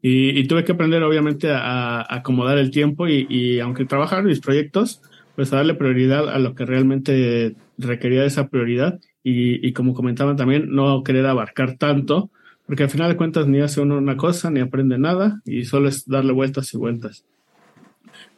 y, 0.00 0.46
tuve 0.46 0.64
que 0.64 0.72
aprender, 0.72 1.02
obviamente, 1.02 1.50
a, 1.50 2.06
acomodar 2.08 2.56
el 2.56 2.70
tiempo 2.70 3.08
y, 3.08 3.26
y 3.28 3.60
aunque 3.60 3.84
trabajar 3.84 4.24
mis 4.24 4.40
proyectos, 4.40 5.02
pues 5.36 5.52
a 5.52 5.56
darle 5.56 5.74
prioridad 5.74 6.28
a 6.28 6.38
lo 6.38 6.54
que 6.54 6.64
realmente 6.64 7.54
requería 7.78 8.24
esa 8.24 8.48
prioridad 8.48 8.98
y, 9.22 9.72
como 9.72 9.92
comentaban 9.92 10.36
también, 10.36 10.70
no 10.70 11.02
querer 11.02 11.26
abarcar 11.26 11.76
tanto, 11.76 12.30
porque 12.64 12.84
al 12.84 12.90
final 12.90 13.10
de 13.10 13.16
cuentas 13.16 13.46
ni 13.46 13.60
hace 13.60 13.80
uno 13.80 13.98
una 13.98 14.16
cosa, 14.16 14.50
ni 14.50 14.60
aprende 14.60 14.98
nada 14.98 15.40
y 15.44 15.64
solo 15.64 15.88
es 15.88 16.06
darle 16.06 16.32
vueltas 16.32 16.72
y 16.72 16.78
vueltas. 16.78 17.24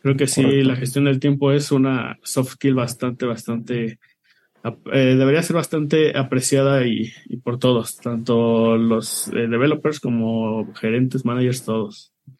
Creo 0.02 0.16
que 0.16 0.26
sí, 0.26 0.62
la 0.62 0.76
gestión 0.76 1.04
del 1.04 1.20
tiempo 1.20 1.52
es 1.52 1.70
una 1.70 2.18
soft 2.22 2.52
skill 2.52 2.74
bastante, 2.74 3.26
bastante, 3.26 3.98
eh, 4.64 5.16
debería 5.16 5.42
ser 5.42 5.56
bastante 5.56 6.16
apreciada 6.16 6.86
y, 6.86 7.12
por 7.44 7.58
todos, 7.58 7.96
tanto 7.98 8.76
los 8.76 9.28
eh, 9.28 9.46
developers 9.46 10.00
como 10.00 10.72
gerentes, 10.74 11.24
managers, 11.24 11.64
todos. 11.64 12.12